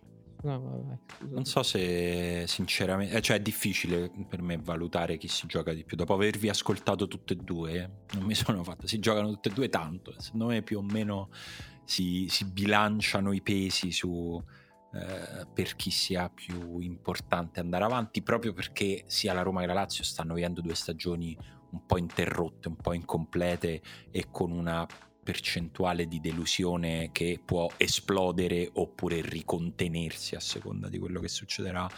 [0.44, 0.98] No, vai, vai.
[1.30, 5.84] Non so se sinceramente, eh, cioè è difficile per me valutare chi si gioca di
[5.84, 5.96] più.
[5.96, 8.86] Dopo avervi ascoltato tutte e due, non mi sono fatto.
[8.86, 10.14] Si giocano tutte e due tanto.
[10.18, 11.30] Secondo me più o meno
[11.84, 14.42] si, si bilanciano i pesi su
[14.92, 19.72] eh, per chi sia più importante andare avanti, proprio perché sia la Roma che la
[19.72, 21.34] Lazio stanno vivendo due stagioni
[21.70, 23.80] un po' interrotte, un po' incomplete
[24.10, 24.86] e con una
[25.24, 31.90] percentuale di delusione che può esplodere oppure ricontenersi a seconda di quello che succederà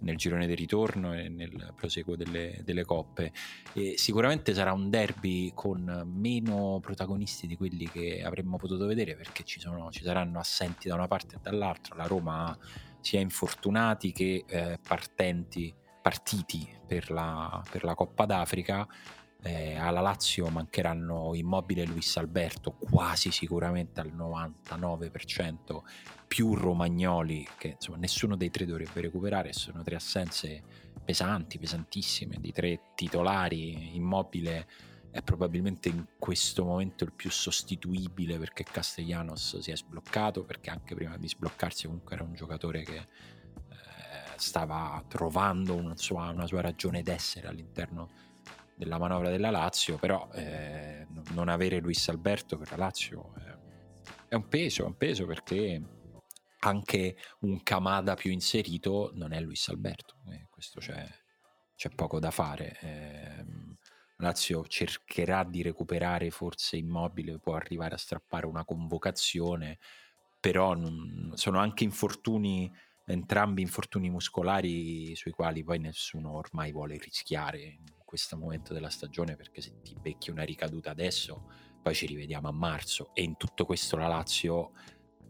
[0.00, 3.32] nel girone di ritorno e nel proseguo delle, delle coppe.
[3.72, 9.44] E sicuramente sarà un derby con meno protagonisti di quelli che avremmo potuto vedere perché
[9.44, 11.96] ci, sono, ci saranno assenti da una parte e dall'altra.
[11.96, 12.58] La Roma ha
[13.00, 18.86] sia infortunati che eh, partenti, partiti per la, per la Coppa d'Africa
[19.42, 25.82] eh, alla Lazio mancheranno Immobile e Luis Alberto quasi sicuramente al 99%
[26.26, 29.52] più Romagnoli che insomma nessuno dei tre dovrebbe recuperare.
[29.52, 30.62] Sono tre assenze
[31.04, 33.96] pesanti, pesantissime di tre titolari.
[33.96, 34.66] Immobile
[35.10, 40.94] è probabilmente in questo momento il più sostituibile perché Castellanos si è sbloccato perché anche
[40.94, 43.06] prima di sbloccarsi comunque era un giocatore che eh,
[44.36, 48.28] stava trovando una sua, una sua ragione d'essere all'interno
[48.80, 53.58] della manovra della Lazio, però eh, non avere Luis Alberto per la Lazio eh,
[54.28, 55.82] è un peso, è un peso perché
[56.60, 61.06] anche un Camada più inserito non è Luis Alberto, eh, questo c'è,
[61.76, 62.78] c'è, poco da fare.
[62.80, 63.44] Eh,
[64.16, 69.78] Lazio cercherà di recuperare forse immobile, può arrivare a strappare una convocazione,
[70.38, 72.70] però non, sono anche infortuni
[73.10, 77.78] entrambi infortuni muscolari sui quali poi nessuno ormai vuole rischiare
[78.10, 81.44] questo momento della stagione perché se ti becchi una ricaduta adesso
[81.80, 83.14] poi ci rivediamo a marzo.
[83.14, 84.72] E in tutto questo la Lazio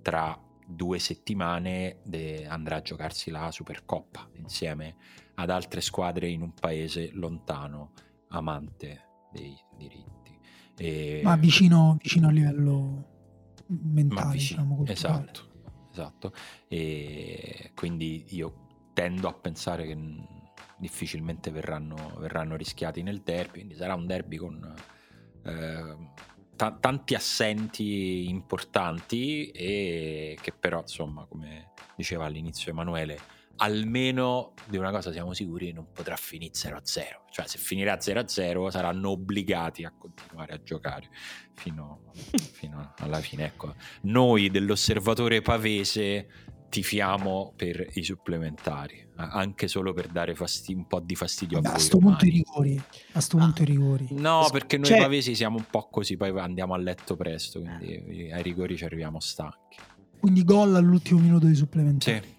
[0.00, 4.96] tra due settimane de- andrà a giocarsi la Supercoppa insieme
[5.34, 7.92] ad altre squadre in un paese lontano
[8.28, 10.38] amante dei diritti.
[10.76, 11.20] E...
[11.22, 13.08] ma vicino, vicino a livello
[13.66, 15.49] mentale ma vicino, diciamo, esatto
[15.90, 16.32] esatto.
[16.68, 19.96] E quindi io tendo a pensare che
[20.76, 24.74] difficilmente verranno, verranno rischiati nel derby, quindi sarà un derby con
[25.44, 25.96] eh,
[26.56, 33.18] t- tanti assenti importanti e che però insomma come diceva all'inizio Emanuele
[33.60, 36.80] almeno di una cosa siamo sicuri non potrà finire 0-0
[37.30, 41.08] cioè se finirà 0-0 saranno obbligati a continuare a giocare
[41.54, 42.10] fino,
[42.52, 46.28] fino alla fine ecco noi dell'osservatore pavese
[46.70, 51.78] tifiamo per i supplementari, anche solo per dare fasti- un po' di fastidio a a
[51.78, 52.80] sto punto i rigori.
[53.14, 54.06] A sto punto i rigori.
[54.12, 58.30] No, perché noi Cioè- pavesi siamo un po' così, poi andiamo a letto presto, quindi
[58.30, 59.78] ai rigori ci arriviamo stanchi.
[60.20, 61.66] Quindi gol all'ultimo minuto di sì,
[62.22, 62.38] sì.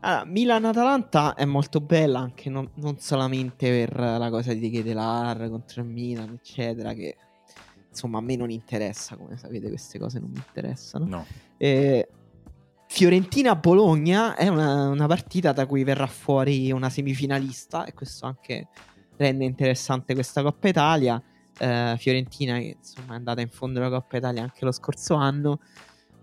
[0.00, 5.82] Allora, Milan-Atalanta è molto bella anche non, non solamente per la cosa di Ketelar contro
[5.82, 7.16] il Milan, eccetera, che
[7.90, 11.04] insomma a me non interessa, come sapete queste cose non mi interessano.
[11.04, 11.26] No.
[11.56, 12.08] Eh,
[12.86, 18.68] Fiorentina-Bologna è una, una partita da cui verrà fuori una semifinalista e questo anche
[19.16, 21.22] rende interessante questa Coppa Italia.
[21.58, 25.60] Eh, Fiorentina che insomma è andata in fondo alla Coppa Italia anche lo scorso anno.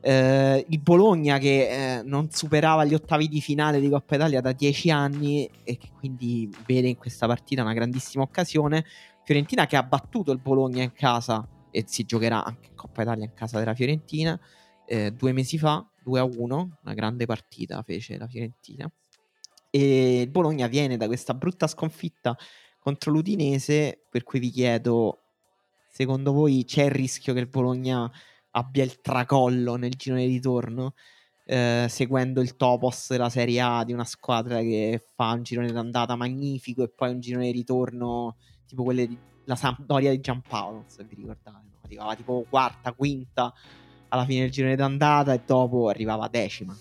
[0.07, 4.51] Eh, il Bologna che eh, non superava gli ottavi di finale di Coppa Italia da
[4.51, 8.85] dieci anni e che quindi vede in questa partita una grandissima occasione.
[9.23, 13.25] Fiorentina che ha battuto il Bologna in casa e si giocherà anche in Coppa Italia
[13.25, 14.39] in casa della Fiorentina.
[14.85, 18.87] eh, due mesi fa, 2 a 1, una grande partita fece la Fiorentina.
[19.71, 22.37] E il Bologna viene da questa brutta sconfitta
[22.77, 25.23] contro l'Udinese, per cui vi chiedo,
[25.89, 28.07] secondo voi c'è il rischio che il Bologna
[28.57, 30.93] abbia il tracollo nel giro di ritorno?
[31.47, 36.15] Eh, seguendo il topos della Serie A di una squadra che fa un girone d'andata
[36.15, 40.83] magnifico e poi un girone di ritorno tipo quelle di la Sampdoria di Giampaolo, non
[40.87, 41.79] so se vi ricordate, no?
[41.83, 43.53] arrivava tipo quarta, quinta
[44.09, 46.75] alla fine del girone d'andata e dopo arrivava decima.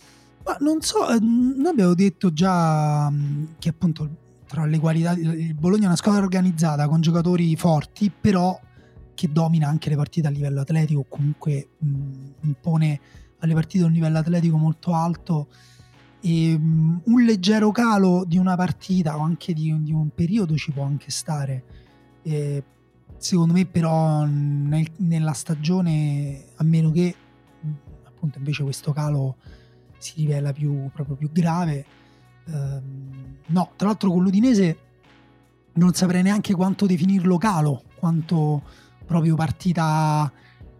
[0.45, 4.09] Ma non so, eh, noi abbiamo detto già mm, che appunto
[4.47, 8.59] tra le qualità il Bologna è una squadra organizzata con giocatori forti, però
[9.15, 11.89] che domina anche le partite a livello atletico, comunque mh,
[12.41, 13.01] impone
[13.39, 15.49] alle partite un livello atletico molto alto
[16.21, 20.73] e um, un leggero calo di una partita o anche di, di un periodo ci
[20.73, 21.65] può anche stare.
[22.23, 22.63] E,
[23.19, 27.15] secondo me però nel, nella stagione, a meno che
[28.05, 29.37] appunto invece questo calo
[29.99, 31.85] si rivela più, proprio più grave,
[32.47, 34.79] ehm, no, tra l'altro con l'Udinese
[35.75, 38.63] non saprei neanche quanto definirlo calo, quanto
[39.05, 40.33] proprio partita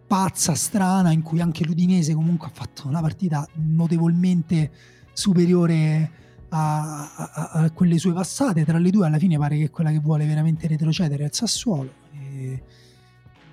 [0.07, 4.71] pazza, strana, in cui anche l'Udinese comunque ha fatto una partita notevolmente
[5.13, 6.11] superiore
[6.49, 8.63] a, a, a, quelle sue passate.
[8.65, 11.93] Tra le due, alla fine pare che quella che vuole veramente retrocedere è il Sassuolo.
[12.13, 12.63] E,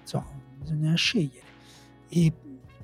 [0.01, 0.27] insomma,
[0.61, 1.47] bisogna scegliere.
[2.09, 2.33] E,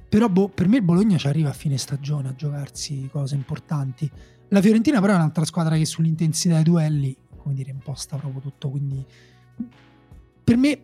[0.09, 4.11] però boh, per me il Bologna ci arriva a fine stagione a giocarsi cose importanti.
[4.49, 8.71] La Fiorentina, però, è un'altra squadra che sull'intensità dei duelli, come dire, imposta proprio tutto.
[8.71, 9.05] Quindi,
[10.43, 10.81] per me,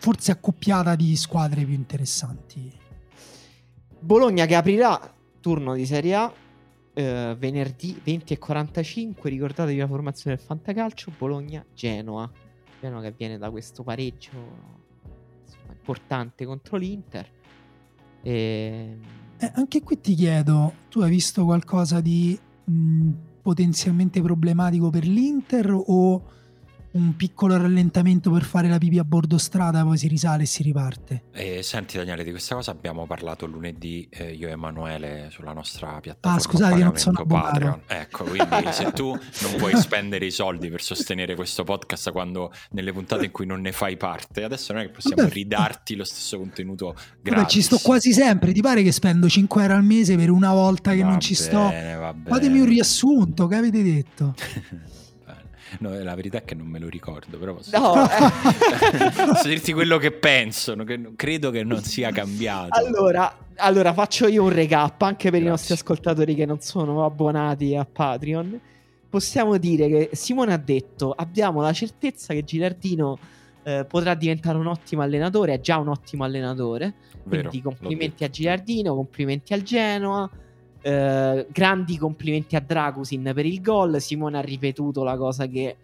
[0.00, 2.72] forse accoppiata di squadre più interessanti.
[4.00, 6.32] Bologna che aprirà turno di Serie A
[6.94, 9.28] eh, venerdì 20 e 45.
[9.28, 11.12] Ricordatevi la formazione del Fantacalcio.
[11.16, 12.30] Bologna-Genoa.
[12.80, 14.30] Genoa che viene da questo pareggio
[15.44, 17.30] insomma, importante contro l'Inter.
[18.22, 18.98] E...
[19.36, 23.10] Eh, anche qui ti chiedo: tu hai visto qualcosa di mh,
[23.42, 26.38] potenzialmente problematico per l'Inter o
[26.92, 30.62] un piccolo rallentamento per fare la pipì a bordo strada, poi si risale e si
[30.62, 31.24] riparte.
[31.32, 36.00] Eh, senti Daniele, di questa cosa abbiamo parlato lunedì eh, io e Emanuele sulla nostra
[36.00, 36.36] piattaforma.
[36.36, 37.82] Ah, scusate, non sono Patreon.
[37.86, 42.92] Ecco, quindi se tu non puoi spendere i soldi per sostenere questo podcast quando nelle
[42.92, 45.32] puntate in cui non ne fai parte, adesso non è che possiamo Vabbè.
[45.32, 47.42] ridarti lo stesso contenuto gratis.
[47.42, 50.52] Vabbè, ci sto quasi sempre, ti pare che spendo 5 euro al mese per una
[50.52, 52.14] volta che va non ci bene, sto?
[52.26, 54.34] Fatemi un riassunto, che avete detto?
[55.78, 57.94] No, la verità è che non me lo ricordo, però posso, no.
[59.26, 62.76] posso dirti quello che penso, che credo che non sia cambiato.
[62.76, 65.46] Allora, allora faccio io un recap anche per Grazie.
[65.46, 68.60] i nostri ascoltatori che non sono abbonati a Patreon.
[69.08, 73.18] Possiamo dire che Simone ha detto abbiamo la certezza che Gilardino
[73.62, 76.94] eh, potrà diventare un ottimo allenatore, è già un ottimo allenatore.
[77.24, 80.30] Vero, quindi complimenti a Gilardino, complimenti al Genoa.
[80.82, 84.00] Eh, grandi complimenti a Dragusin per il gol.
[84.00, 85.76] Simone ha ripetuto la cosa che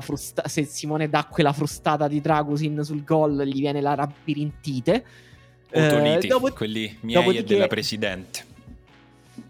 [0.00, 5.04] frusta- se Simone dà quella frustata di Dragusin sul gol gli viene la rabirintite.
[5.70, 8.50] Eh, dopo- quelli miei e della Presidente.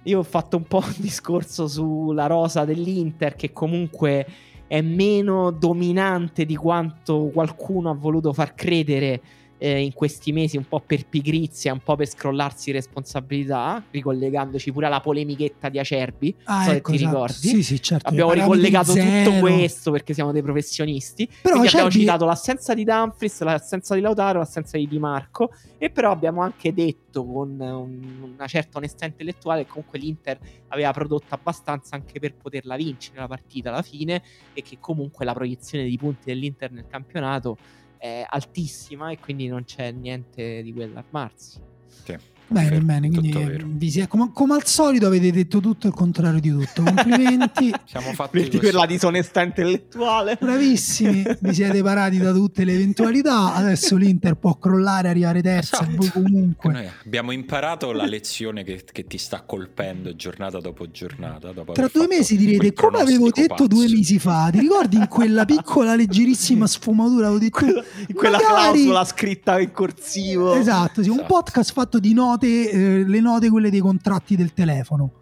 [0.04, 4.26] Io ho fatto un po' un discorso sulla rosa dell'Inter che comunque
[4.66, 9.20] è meno dominante di quanto qualcuno ha voluto far credere
[9.62, 14.86] eh, in questi mesi un po' per pigrizia, un po' per scrollarsi responsabilità, ricollegandoci pure
[14.86, 16.34] alla polemichetta di Acerbi.
[16.44, 17.12] Ah, so ecco, ti esatto.
[17.12, 17.48] ricordi?
[17.48, 18.08] Sì, sì, certo.
[18.08, 21.28] Abbiamo ricollegato tutto questo perché siamo dei professionisti.
[21.40, 25.52] Però Quindi abbiamo citato l'assenza di Dumfries, l'assenza di Lautaro, l'assenza di Di Marco.
[25.78, 30.38] E però abbiamo anche detto con un, una certa onestà intellettuale che comunque l'Inter
[30.68, 34.22] aveva prodotto abbastanza anche per poterla vincere la partita alla fine
[34.54, 37.58] e che comunque la proiezione di punti dell'Inter nel campionato
[38.02, 41.60] è altissima e quindi non c'è niente di cui allarmarsi.
[41.86, 42.18] Sì.
[42.52, 46.82] Bene, bene, quindi si, come, come, al solito avete detto tutto il contrario di tutto.
[46.82, 47.72] Complimenti.
[47.86, 50.36] Siamo fatti Vedi per la disonestà intellettuale.
[50.38, 53.54] Bravissimi, vi siete parati da tutte le eventualità.
[53.54, 55.80] Adesso l'Inter può crollare, arrivare terza.
[55.88, 56.10] Esatto.
[56.12, 56.72] comunque.
[56.72, 61.52] Noi abbiamo imparato la lezione che, che, ti sta colpendo giornata dopo giornata.
[61.52, 63.66] Dopo Tra due mesi direte come avevo detto pazzo.
[63.66, 64.50] due mesi fa.
[64.52, 67.28] Ti ricordi in quella piccola leggerissima sfumatura?
[67.28, 68.82] Avevo detto in quella magari...
[68.82, 70.54] clausola scritta in corsivo.
[70.54, 71.32] Esatto, sì, un esatto.
[71.32, 75.12] podcast fatto di note note, eh, le note quelle dei contratti del telefono.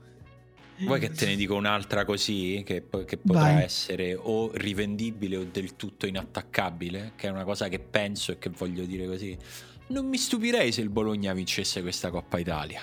[0.78, 2.62] Vuoi che te ne dico un'altra così?
[2.64, 3.62] Che, che potrà Vai.
[3.62, 7.12] essere o rivendibile o del tutto inattaccabile?
[7.16, 9.36] Che è una cosa che penso e che voglio dire così.
[9.88, 12.82] Non mi stupirei se il Bologna vincesse questa Coppa Italia.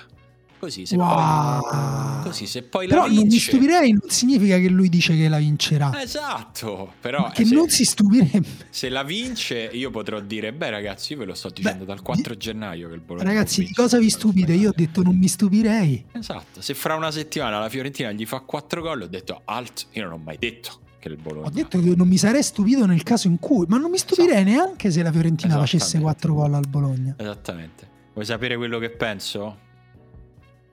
[0.58, 1.60] Così se, Wow.
[1.60, 3.50] poi, così se poi la Però non mi vince...
[3.50, 6.02] stupirei non significa che lui dice che la vincerà.
[6.02, 8.46] Esatto, però che se, non si stupirebbe.
[8.70, 12.02] se la vince io potrò dire, beh ragazzi, io ve lo sto dicendo Beh, dal
[12.02, 14.52] 4 gennaio che il Bologna Ragazzi, di cosa vi stupite?
[14.52, 16.06] Io ho detto non mi stupirei.
[16.12, 20.02] Esatto, se fra una settimana la Fiorentina gli fa 4 gol, ho detto alt, io
[20.04, 21.46] non ho mai detto che il Bologna...
[21.46, 24.42] Ho detto che non mi sarei stupito nel caso in cui, ma non mi stupirei
[24.42, 26.26] neanche se la Fiorentina facesse Esattamente.
[26.26, 27.14] 4 gol al Bologna.
[27.16, 27.88] Esattamente.
[28.12, 29.66] Vuoi sapere quello che penso?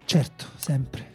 [0.05, 1.13] Certo, sempre.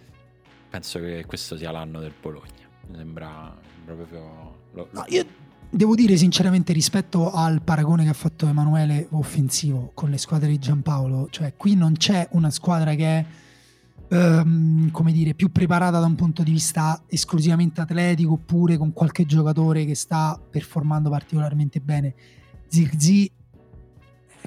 [0.68, 2.68] Penso che questo sia l'anno del Bologna.
[2.88, 4.56] Mi sembra proprio...
[4.72, 5.24] lo- No, io
[5.68, 10.58] devo dire sinceramente rispetto al paragone che ha fatto Emanuele offensivo con le squadre di
[10.58, 13.24] Giampaolo, cioè qui non c'è una squadra che è
[14.08, 19.24] ehm, come dire più preparata da un punto di vista esclusivamente atletico oppure con qualche
[19.26, 22.14] giocatore che sta performando particolarmente bene.
[22.66, 23.30] Zirzi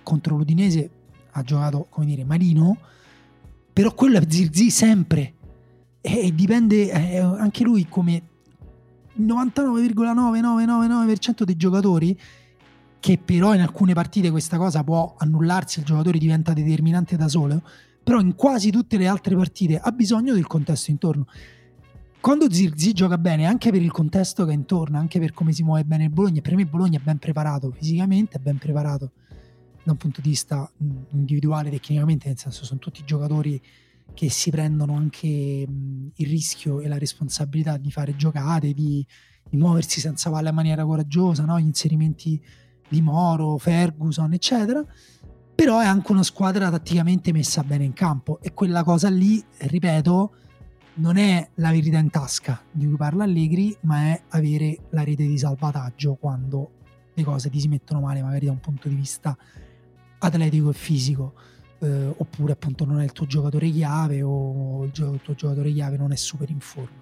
[0.04, 0.89] contro l'Udinese
[1.32, 2.78] ha giocato come dire malino,
[3.74, 5.34] però quello è Zirzi sempre
[5.99, 8.21] e dipende eh, anche lui come
[9.15, 12.19] il 99,9999% dei giocatori
[12.99, 17.61] che però in alcune partite questa cosa può annullarsi, il giocatore diventa determinante da solo,
[18.01, 21.28] però in quasi tutte le altre partite ha bisogno del contesto intorno.
[22.21, 25.63] Quando Zirzi gioca bene, anche per il contesto che è intorno, anche per come si
[25.63, 29.11] muove bene il Bologna, per me Bologna è ben preparato fisicamente, è ben preparato
[29.84, 30.70] da un punto di vista
[31.12, 33.62] individuale, tecnicamente, nel senso sono tutti giocatori
[34.14, 39.06] che si prendono anche il rischio e la responsabilità di fare giocate, di,
[39.50, 41.60] di muoversi senza palla in maniera coraggiosa, no?
[41.60, 42.42] gli inserimenti
[42.88, 44.84] di Moro, Ferguson, eccetera.
[45.56, 50.36] Però è anche una squadra tatticamente messa bene in campo e quella cosa lì, ripeto,
[50.96, 55.26] non è la verità in tasca di cui parla Allegri, ma è avere la rete
[55.26, 56.72] di salvataggio quando
[57.14, 59.38] le cose ti si mettono male, magari da un punto di vista
[60.24, 61.34] atletico e fisico
[61.80, 65.71] eh, oppure appunto non è il tuo giocatore chiave o il, gio- il tuo giocatore
[65.71, 67.01] chiave non è super in forma.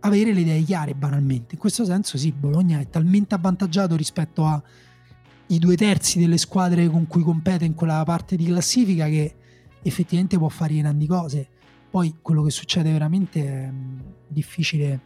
[0.00, 1.54] Avere le idee chiare banalmente.
[1.54, 7.06] In questo senso sì, Bologna è talmente avvantaggiato rispetto ai due terzi delle squadre con
[7.08, 9.34] cui compete in quella parte di classifica che
[9.82, 11.48] effettivamente può fare grandi cose.
[11.90, 15.00] Poi quello che succede veramente è mh, difficile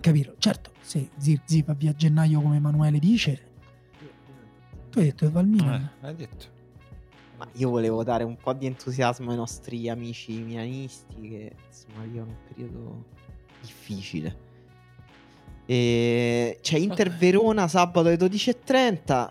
[0.00, 0.34] capirlo.
[0.38, 3.52] Certo, se Zirzi va via a gennaio come Emanuele dice,
[4.90, 5.90] tu hai detto che va al Milan.
[6.00, 6.53] Eh, hai detto.
[7.36, 12.30] Ma io volevo dare un po' di entusiasmo ai nostri amici milanisti che insomma vivono
[12.30, 13.04] un periodo
[13.60, 14.52] difficile.
[15.66, 19.30] E c'è Inter Verona sabato alle 12.30,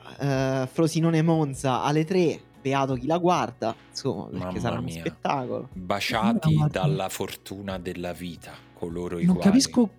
[0.63, 4.99] eh, Frosinone Monza alle 3, beato chi la guarda, insomma, perché Mamma sarà uno mia.
[4.99, 5.69] spettacolo.
[5.73, 6.81] Baciati Mamma mia.
[6.81, 9.49] dalla fortuna della vita, coloro i non quali...
[9.49, 9.89] capisco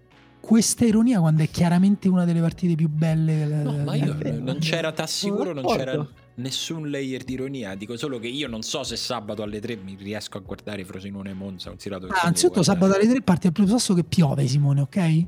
[0.40, 3.44] questa ironia quando è chiaramente una delle partite più belle.
[3.46, 6.06] No, ma io non c'era, t'assicuro, non c'era.
[6.36, 7.74] Nessun layer di ironia.
[7.74, 11.30] Dico solo che io non so se sabato alle 3 mi riesco a guardare Frosinone
[11.30, 11.68] e Monza.
[11.70, 12.78] Considerato che Ah, anzitutto guardare.
[12.80, 15.24] sabato alle 3 parti al presupposto che piove, Simone, ok?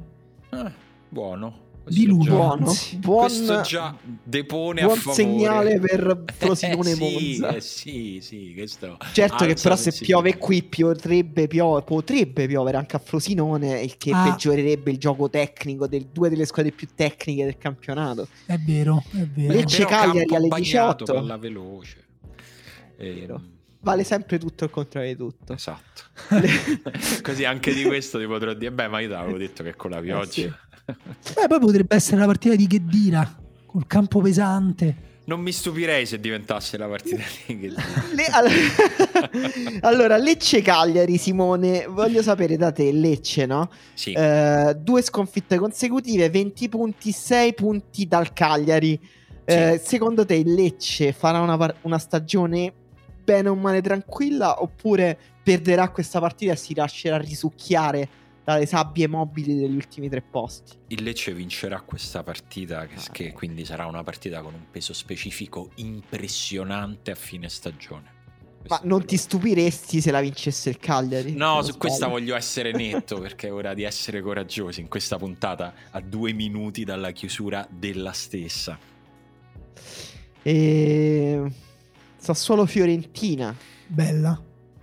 [0.51, 0.73] Ah,
[1.09, 1.65] buono.
[1.89, 2.25] Diluvio.
[2.25, 5.23] già- Buono, buon, Questo già depone a buon favore.
[5.23, 7.01] segnale per Frosinone eh, sì,
[7.39, 7.55] Monza.
[7.57, 12.97] eh, sì, sì, questo Certo che però se piove qui potrebbe, pio- potrebbe piovere anche
[12.97, 14.25] a Frosinone, il che Ah.
[14.31, 18.27] peggiorerebbe il gioco tecnico di due delle squadre più tecniche del campionato.
[18.47, 19.53] È vero, è vero.
[19.53, 21.13] Lecce Cagliari alle bagnato, 18.
[21.13, 22.05] palla veloce.
[22.97, 23.35] Vero.
[23.35, 25.53] Ehm, Vale sempre tutto il contrario di tutto.
[25.53, 26.03] Esatto.
[27.23, 29.91] Così anche di questo ti potrò dire, beh, ma io ti avevo detto che con
[29.91, 30.31] la pioggia.
[30.33, 30.53] sì.
[30.87, 35.05] Beh, poi potrebbe essere la partita di Ghedira col campo pesante.
[35.27, 41.87] Non mi stupirei se diventasse la partita di che Le- all- allora, Lecce Cagliari, Simone,
[41.89, 43.69] voglio sapere da te, Lecce, no?
[43.95, 44.13] Sì.
[44.13, 48.99] Eh, due sconfitte consecutive, 20 punti, 6 punti dal Cagliari.
[49.45, 52.73] Eh, Secondo te il Lecce farà una, par- una stagione
[53.25, 58.09] bene o male tranquilla oppure perderà questa partita e si lascerà risucchiare
[58.47, 60.77] dalle sabbie mobili degli ultimi tre posti?
[60.87, 63.39] Il Lecce vincerà questa partita, che, Ah, che ecco.
[63.39, 68.15] quindi sarà una partita con un peso specifico impressionante a fine stagione.
[68.69, 71.35] Ma non ti stupiresti se la vincesse il Cagliari?
[71.35, 75.75] No, su questa voglio essere netto perché è ora di essere coraggiosi in questa puntata
[75.91, 78.79] a due minuti dalla chiusura della stessa.
[80.43, 81.53] E...
[82.17, 83.55] Sassuolo Fiorentina.
[83.89, 84.41] Bella.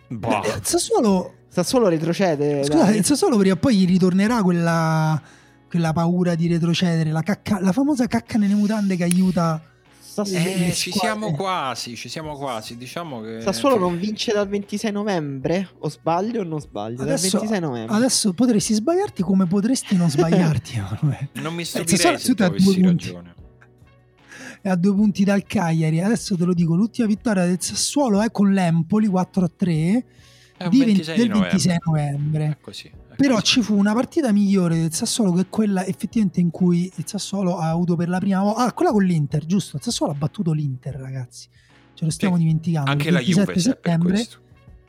[0.07, 0.43] Boh.
[0.43, 2.63] Eh, Sassuolo, Sassuolo retrocede.
[2.63, 2.97] scusate, dai.
[2.97, 5.21] il Sassuolo prima o poi gli ritornerà quella,
[5.69, 9.61] quella paura di retrocedere, la, cacca- la famosa cacca nelle mutande che aiuta.
[9.99, 12.77] Sassuolo, Eh, ci siamo quasi, ci siamo quasi.
[12.77, 15.69] Diciamo che Sassuolo non vince dal 26 novembre?
[15.79, 17.01] O sbaglio o non sbaglio?
[17.01, 17.95] Adesso, dal 26 novembre.
[17.95, 20.81] adesso potresti sbagliarti come potresti non sbagliarti.
[21.33, 23.05] Non mi Sassuolo stupirei se tu avessi due punti.
[23.05, 23.33] ragione.
[24.61, 26.01] è a due punti dal Cagliari.
[26.01, 30.03] Adesso te lo dico: l'ultima vittoria del Sassuolo è con l'Empoli 4-3.
[30.69, 31.49] Di 20 26 di del novembre.
[31.51, 32.45] 26 novembre.
[32.45, 32.87] È così.
[32.87, 33.45] è Però così.
[33.45, 37.69] ci fu una partita migliore del Sassuolo che quella effettivamente in cui il Sassuolo ha
[37.69, 38.65] avuto per la prima volta.
[38.65, 39.77] Ah, quella con l'Inter, giusto?
[39.77, 41.47] Il Sassuolo ha battuto l'Inter, ragazzi.
[41.93, 42.41] Ce lo stiamo Sì.
[42.43, 42.89] dimenticando.
[42.91, 44.27] Anche il la 27 Juve, settembre.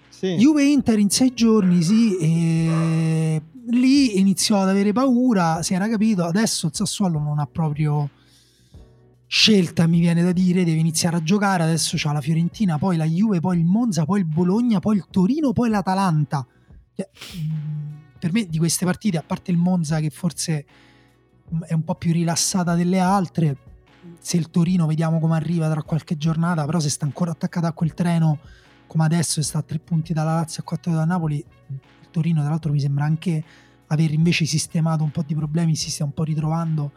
[0.08, 0.36] Sì.
[0.36, 2.16] Juve Inter in sei giorni, sì.
[2.18, 6.24] E lì iniziò ad avere paura, si era capito.
[6.24, 8.08] Adesso il Sassuolo non ha proprio
[9.34, 10.62] scelta, mi viene da dire.
[10.62, 11.64] Deve iniziare a giocare.
[11.64, 15.06] Adesso c'ha la Fiorentina, poi la Juve, poi il Monza, poi il Bologna, poi il
[15.10, 16.46] Torino, poi l'Atalanta.
[16.94, 20.64] Cioè, mh, per me di queste partite, a parte il Monza che forse
[21.48, 23.56] mh, è un po' più rilassata delle altre,
[24.20, 27.72] se il Torino vediamo come arriva tra qualche giornata, però se sta ancora attaccato a
[27.72, 28.38] quel treno
[28.86, 32.40] come adesso sta a tre punti dalla Lazio e a quattro da Napoli, il Torino
[32.40, 33.42] tra l'altro mi sembra anche
[33.88, 36.92] aver invece sistemato un po' di problemi, si stia un po' ritrovando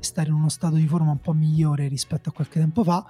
[0.00, 3.04] stare in uno stato di forma un po' migliore rispetto a qualche tempo fa.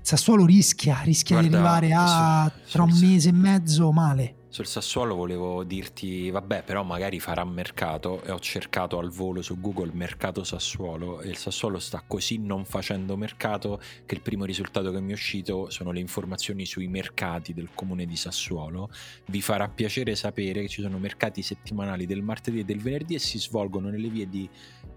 [0.00, 4.36] Sassuolo rischia, rischia di Guarda, arrivare a tra un mese e mezzo male.
[4.52, 9.58] Sul Sassuolo volevo dirti, vabbè, però magari farà mercato e ho cercato al volo su
[9.58, 14.92] Google mercato Sassuolo e il Sassuolo sta così non facendo mercato che il primo risultato
[14.92, 18.90] che mi è uscito sono le informazioni sui mercati del comune di Sassuolo.
[19.24, 23.20] Vi farà piacere sapere che ci sono mercati settimanali del martedì e del venerdì e
[23.20, 24.46] si svolgono nelle vie di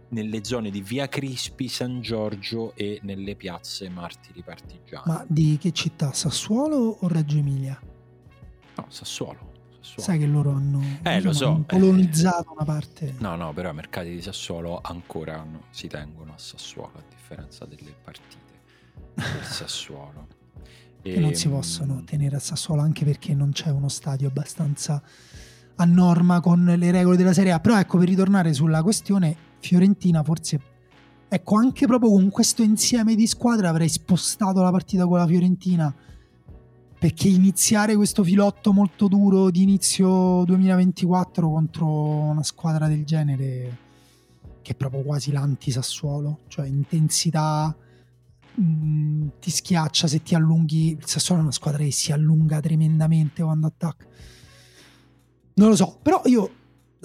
[0.09, 5.03] nelle zone di Via Crispi, San Giorgio e nelle piazze Martiri Partigiani.
[5.05, 6.13] Ma di che città?
[6.13, 7.79] Sassuolo o Reggio Emilia?
[8.77, 9.53] No, Sassuolo.
[9.79, 10.01] Sassuolo.
[10.03, 11.73] Sai che loro hanno, Eh, lo so, hanno eh.
[11.73, 13.15] colonizzato una parte.
[13.19, 17.65] No, no, però i mercati di Sassuolo ancora no, si tengono a Sassuolo, a differenza
[17.65, 18.43] delle partite
[19.13, 20.27] del Sassuolo.
[21.01, 25.01] che non si Ehm, possono tenere a Sassuolo anche perché non c'è uno stadio abbastanza
[25.77, 27.59] a norma con le regole della Serie A.
[27.59, 29.35] Però ecco, per ritornare sulla questione,
[29.65, 30.59] Fiorentina forse,
[31.27, 35.93] ecco, anche proprio con questo insieme di squadre avrei spostato la partita con la Fiorentina
[36.97, 43.77] perché iniziare questo filotto molto duro di inizio 2024 contro una squadra del genere
[44.61, 47.75] che è proprio quasi l'anti-Sassuolo, cioè intensità,
[48.55, 50.97] mh, ti schiaccia se ti allunghi.
[50.97, 54.05] Il Sassuolo è una squadra che si allunga tremendamente quando attacca.
[55.55, 56.49] Non lo so, però io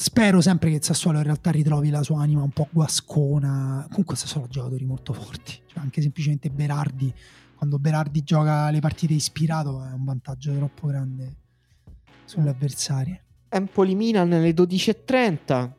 [0.00, 3.84] spero sempre che il Sassuolo in realtà ritrovi la sua anima un po' guascona.
[3.90, 7.12] Comunque il Sassuolo ha giocatori molto forti, cioè anche semplicemente Berardi.
[7.54, 11.36] Quando Berardi gioca le partite ispirato è un vantaggio troppo grande
[12.24, 13.24] sulle avversarie.
[13.50, 15.70] Empoli-Milan alle 12.30.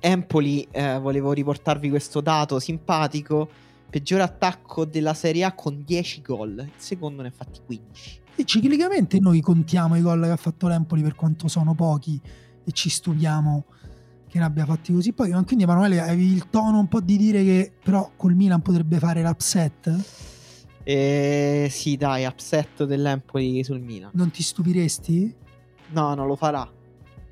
[0.00, 3.48] Empoli, eh, volevo riportarvi questo dato simpatico.
[3.88, 6.58] Peggiore attacco della Serie A con 10 gol.
[6.58, 8.20] Il secondo ne ha fatti 15.
[8.34, 12.20] E ciclicamente noi contiamo i gol che ha fatto l'Empoli per quanto sono pochi
[12.66, 13.64] e ci stupiamo
[14.28, 15.14] che ne abbia fatti così.
[15.16, 18.98] Ma quindi Emanuele avevi il tono un po' di dire che però col Milan potrebbe
[18.98, 19.94] fare l'upset?
[20.82, 24.10] E sì, dai, upset dell'Empoli sul Milan.
[24.14, 25.34] Non ti stupiresti?
[25.92, 26.68] No, non lo farà.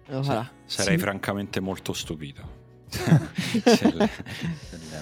[0.07, 0.49] Non lo farà.
[0.64, 1.03] sarei Sì.
[1.03, 2.62] francamente molto stupito
[2.95, 3.93] se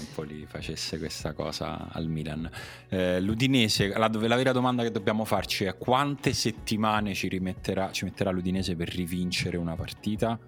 [0.03, 2.51] l'Empoli facesse questa cosa al Milan.
[2.89, 8.05] Eh, L'Udinese, la, la vera domanda che dobbiamo farci è quante settimane ci, rimetterà, ci
[8.05, 10.39] metterà l'Udinese per rivincere una partita?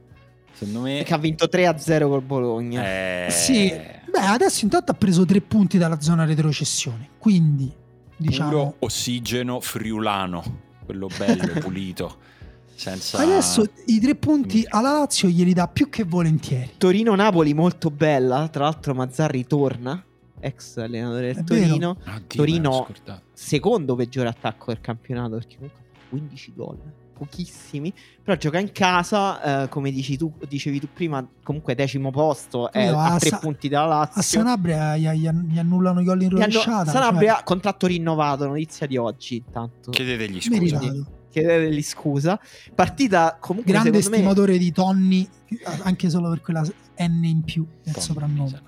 [0.52, 1.02] Secondo me...
[1.02, 2.84] Che ha vinto 3-0 col Bologna.
[2.84, 3.68] Eh, Sì.
[4.14, 7.10] Beh, adesso intanto ha preso tre punti dalla zona retrocessione.
[7.18, 7.72] Quindi,
[8.16, 8.50] diciamo...
[8.50, 12.18] puro ossigeno friulano, quello bello, pulito.
[12.74, 13.18] Senza...
[13.18, 16.72] Adesso i tre punti alla Lazio glieli dà più che volentieri.
[16.78, 18.48] Torino-Napoli molto bella.
[18.48, 20.02] Tra l'altro Mazzarri torna,
[20.40, 21.44] ex allenatore del È.
[21.44, 21.96] Torino.
[22.04, 22.86] L'ero Torino
[23.32, 26.78] secondo peggiore attacco del campionato perché comunque ha fatto 15 gol,
[27.16, 32.70] pochissimi, però gioca in casa, eh, come dici tu, dicevi tu prima, comunque decimo posto,
[32.72, 34.22] è a a tre Sa- punti dalla A Lazio.
[34.40, 36.90] Sanabria gli, gli- gli annullano i gol in hanno- rovesciata.
[36.90, 39.90] Sanabria, cioè, contratto rinnovato, notizia di oggi intanto.
[39.90, 40.58] Chiedetegli scusa.
[40.58, 41.06] meritato.
[41.34, 42.40] Chiederegli scusa.
[42.74, 45.28] Partita comunque Grande secondo me stimatore di Tonni,
[45.82, 48.62] anche solo per quella N in più nel Tommy soprannome.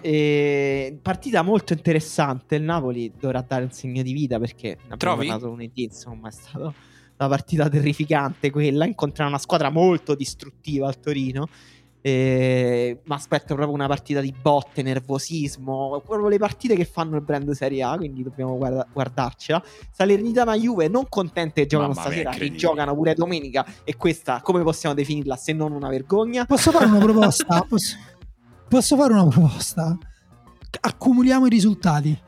[0.00, 2.56] Eh, partita molto interessante.
[2.56, 5.84] Il Napoli dovrà dare un segno di vita perché ne abbiamo parlato lunedì.
[5.84, 6.72] Insomma, è stata
[7.18, 8.86] una partita terrificante quella.
[8.86, 11.48] Incontrare una squadra molto distruttiva al Torino.
[12.06, 17.22] Eh, ma aspetto proprio una partita di botte, nervosismo, proprio le partite che fanno il
[17.22, 19.62] brand Serie A, quindi dobbiamo guarda- guardarcela.
[19.90, 24.62] Salernitana Juve non contente che giocano Mamma stasera, che giocano pure domenica e questa come
[24.62, 26.44] possiamo definirla se non una vergogna?
[26.44, 27.62] Posso fare una proposta?
[27.66, 27.96] Posso,
[28.68, 29.96] posso fare una proposta?
[30.80, 32.20] Accumuliamo i risultati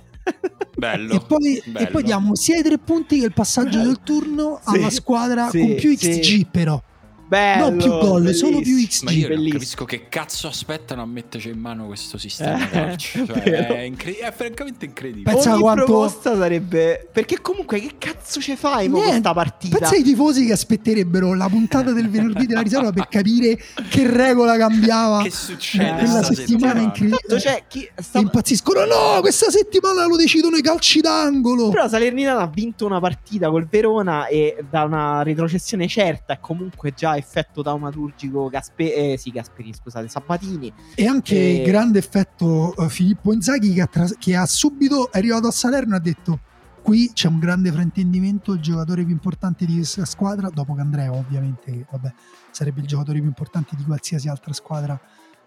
[0.74, 1.12] Bello.
[1.12, 1.90] e poi, e bello.
[1.90, 5.58] poi diamo sia i tre punti che il passaggio del turno Sì, alla squadra sì,
[5.58, 6.18] con più sì.
[6.18, 6.82] XG però
[7.28, 8.86] Bello, No, più gol, solo più bellissimo.
[8.86, 9.02] XG.
[9.04, 9.58] Ma io non Bellissimo.
[9.58, 13.26] capisco che cazzo aspettano a metterci in mano questo sistema Eh, calcio.
[13.26, 15.32] Cioè, è, incre- è francamente incredibile.
[15.32, 19.20] Pensa Ogni quanto- proposta sarebbe perché comunque che cazzo ci fai mo con Niente.
[19.22, 19.78] sta partita?
[19.78, 23.58] Pensa ai tifosi che aspetterebbero la puntata del venerdì della riserva per capire
[23.88, 25.22] che regola cambiava.
[25.22, 27.18] Che succede quella sta settimana incredibile.
[27.26, 28.18] Tanto c'è chi sta...
[28.20, 28.84] Impazziscono.
[28.84, 31.70] No, questa settimana lo decidono i calci d'angolo.
[31.70, 36.92] Però Salernitana ha vinto una partita col Verona e da una retrocessione certa e comunque
[36.94, 40.72] già effetto taumaturgico Gaspe- eh, sì, Gasperini, scusate, Sabatini.
[40.94, 45.18] E anche E- grande effetto eh, Filippo Inzaghi che ha, tras- che ha subito è
[45.18, 46.40] arrivato a Salerno e ha detto
[46.82, 51.12] qui c'è un grande fraintendimento, il giocatore più importante di questa squadra, dopo che Andrea
[51.12, 52.12] ovviamente, che, vabbè,
[52.52, 54.98] sarebbe il giocatore più importante di qualsiasi altra squadra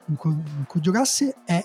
[0.08, 1.64] in cui, in cui giocasse, è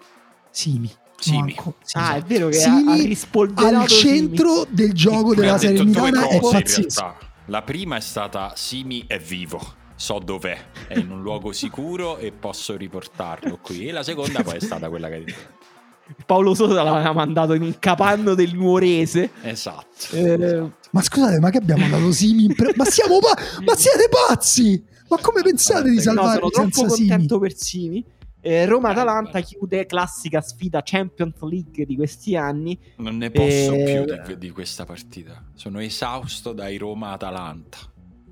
[0.50, 0.88] Simi.
[1.16, 1.54] Simi.
[1.54, 2.18] Manco- sì, Ah, sì.
[2.18, 6.40] è vero che Simi ha, ha rispolverato al centro del gioco della due Salernitana è
[6.40, 7.14] pazzesco.
[7.46, 9.60] La prima è stata Simi è vivo,
[9.96, 13.88] so dov'è, è in un luogo sicuro e posso riportarlo qui.
[13.88, 15.38] E la seconda poi è stata quella che hai detto.
[15.38, 16.16] Simi.
[16.26, 19.30] Paolo Sosa l'aveva mandato in un capanno del Nuorese.
[19.42, 19.86] Esatto.
[20.12, 20.72] Eh, esatto.
[20.90, 22.44] Ma scusate, ma che abbiamo dato Simi?
[22.44, 24.84] in pre- ma siamo pa- ma siete pazzi?
[25.08, 27.08] Ma come pensate di No, No, salvare sono troppo senza Simi?
[27.08, 28.04] contento per Simi.
[28.46, 32.78] Eh, Roma-Atalanta chiude classica sfida Champions League di questi anni.
[32.96, 35.42] Non ne posso Eh, più di, di questa partita.
[35.54, 37.78] Sono esausto dai Roma-Atalanta.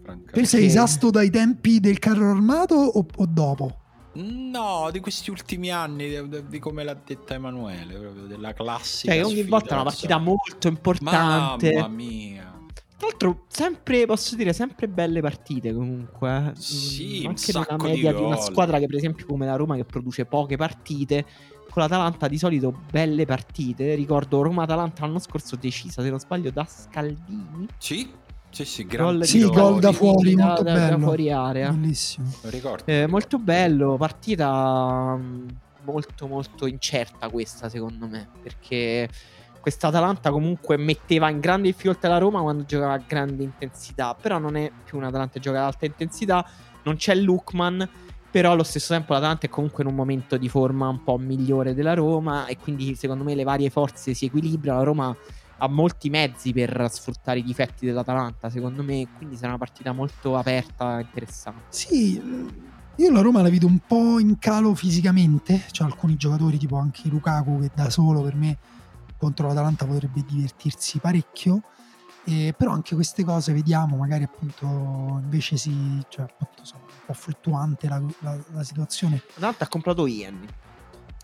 [0.02, 0.44] Te francamente.
[0.46, 3.76] sei esausto dai tempi del carro armato o, o dopo?
[4.14, 9.12] No, di questi ultimi anni, di, di come l'ha detta Emanuele, proprio della classica.
[9.14, 10.20] Cioè, ogni sfida, volta è una non partita so.
[10.20, 11.72] molto importante.
[11.72, 12.50] Mamma mia.
[12.98, 16.52] Tra l'altro, sempre, posso dire, sempre belle partite comunque.
[16.54, 16.60] eh.
[16.60, 19.56] Sì, Mm, anche nella sacco di media di, una squadra che, per esempio, come la
[19.56, 21.24] Roma, che produce poche partite.
[21.72, 23.94] Con l'Atalanta di solito belle partite.
[23.94, 27.66] Ricordo Roma-Atalanta l'anno scorso decisa, se non sbaglio, da Scalvini.
[27.78, 28.12] Sì,
[28.52, 30.98] sì, sì, Gol Sì, di gol da fuori, da- molto da- da bello.
[31.04, 31.70] fuori area.
[31.70, 32.30] Bellissimo.
[32.42, 32.84] Ricordo.
[32.86, 35.48] Eh, molto bello, partita mm,
[35.84, 39.08] molto molto incerta questa secondo me, perché
[39.60, 44.38] questa Atalanta comunque metteva in grande difficoltà la Roma quando giocava a grande intensità, però
[44.38, 46.44] non è più un'Atalanta che gioca ad alta intensità,
[46.84, 47.88] non c'è Lukman,
[48.30, 51.74] però allo stesso tempo l'Atalanta è comunque in un momento di forma un po' migliore
[51.74, 55.16] della Roma e quindi secondo me le varie forze si equilibrano, la Roma
[55.62, 60.36] ha molti mezzi per sfruttare i difetti dell'Atalanta, secondo me, quindi sarà una partita molto
[60.36, 61.62] aperta e interessante.
[61.68, 62.20] Sì,
[62.96, 65.64] io la Roma la vedo un po' in calo fisicamente.
[65.70, 68.58] C'è alcuni giocatori, tipo anche Lukaku, che da solo per me
[69.16, 71.62] contro l'Atalanta potrebbe divertirsi parecchio.
[72.24, 74.66] Eh, però anche queste cose vediamo, magari appunto
[75.22, 79.22] invece si, cioè appunto sono un po' fluttuante la, la- la situazione.
[79.34, 80.44] L'Atalanta ha comprato Ian.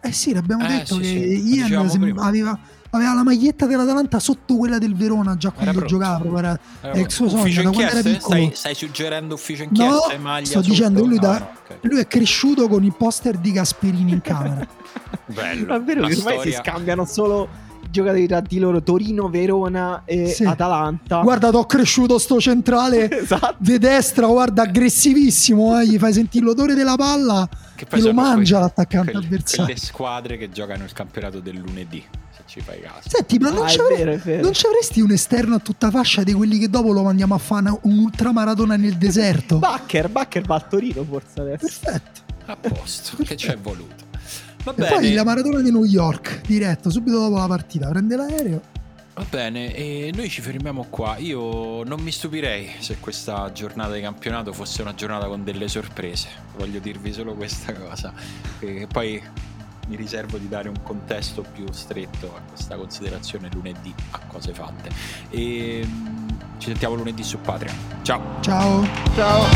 [0.00, 1.06] Eh sì, l'abbiamo Eh, detto sì, che
[1.42, 2.56] sì, Ian sem- aveva,
[2.90, 6.58] aveva la maglietta dell'Atalanta sotto quella del Verona già quando giocava, proprio era,
[6.92, 8.18] è il suo sogno da quando era piccolo.
[8.36, 10.18] Stai, stai suggerendo ufficio No, inchieste?
[10.18, 10.70] maglia sto sotto?
[10.72, 11.78] dicendo lui da- Ah, no, ok.
[11.82, 14.66] Lui è cresciuto con i poster di Gasperini in camera.
[15.26, 15.74] Bello.
[15.74, 17.48] È vero che ormai si storia- scambiano solo
[17.82, 20.44] i giocatori tra di loro Torino, Verona e Sì.
[20.44, 21.20] Atalanta.
[21.22, 23.54] guarda, t'ho cresciuto sto centrale esatto.
[23.58, 28.56] di destra, guarda, aggressivissimo, eh, gli fai sentire l'odore della palla, Che te lo mangia
[28.58, 29.64] quelle- l'attaccante quelle, avversario.
[29.64, 32.02] quelle squadre che giocano il campionato del lunedì,
[32.34, 33.08] se ci fai caso.
[33.08, 36.92] Senti, ma non, Ah, ci avresti un esterno a tutta fascia di quelli che dopo
[36.92, 39.58] lo mandiamo a fare un ultramaratona nel deserto?
[39.58, 41.66] Bakker, Bakker va a Torino forse adesso.
[41.82, 42.20] Perfetto.
[42.46, 44.06] A posto, che ci è voluto.
[44.68, 48.16] Va E poi bene, la maratona di New York, diretto, subito dopo la partita, prende
[48.16, 48.60] l'aereo.
[49.14, 51.16] va bene, e noi ci fermiamo qua.
[51.16, 56.28] Io non mi stupirei se questa giornata di campionato fosse una giornata con delle sorprese.
[56.56, 58.12] Voglio dirvi solo questa cosa.
[58.60, 59.22] E poi
[59.88, 64.90] mi riservo di dare un contesto più stretto a questa considerazione lunedì a cose fatte.
[65.30, 67.76] E mm, ci sentiamo lunedì su Patreon.
[68.02, 68.22] Ciao!
[68.42, 68.86] Ciao.
[69.14, 69.46] Ciao.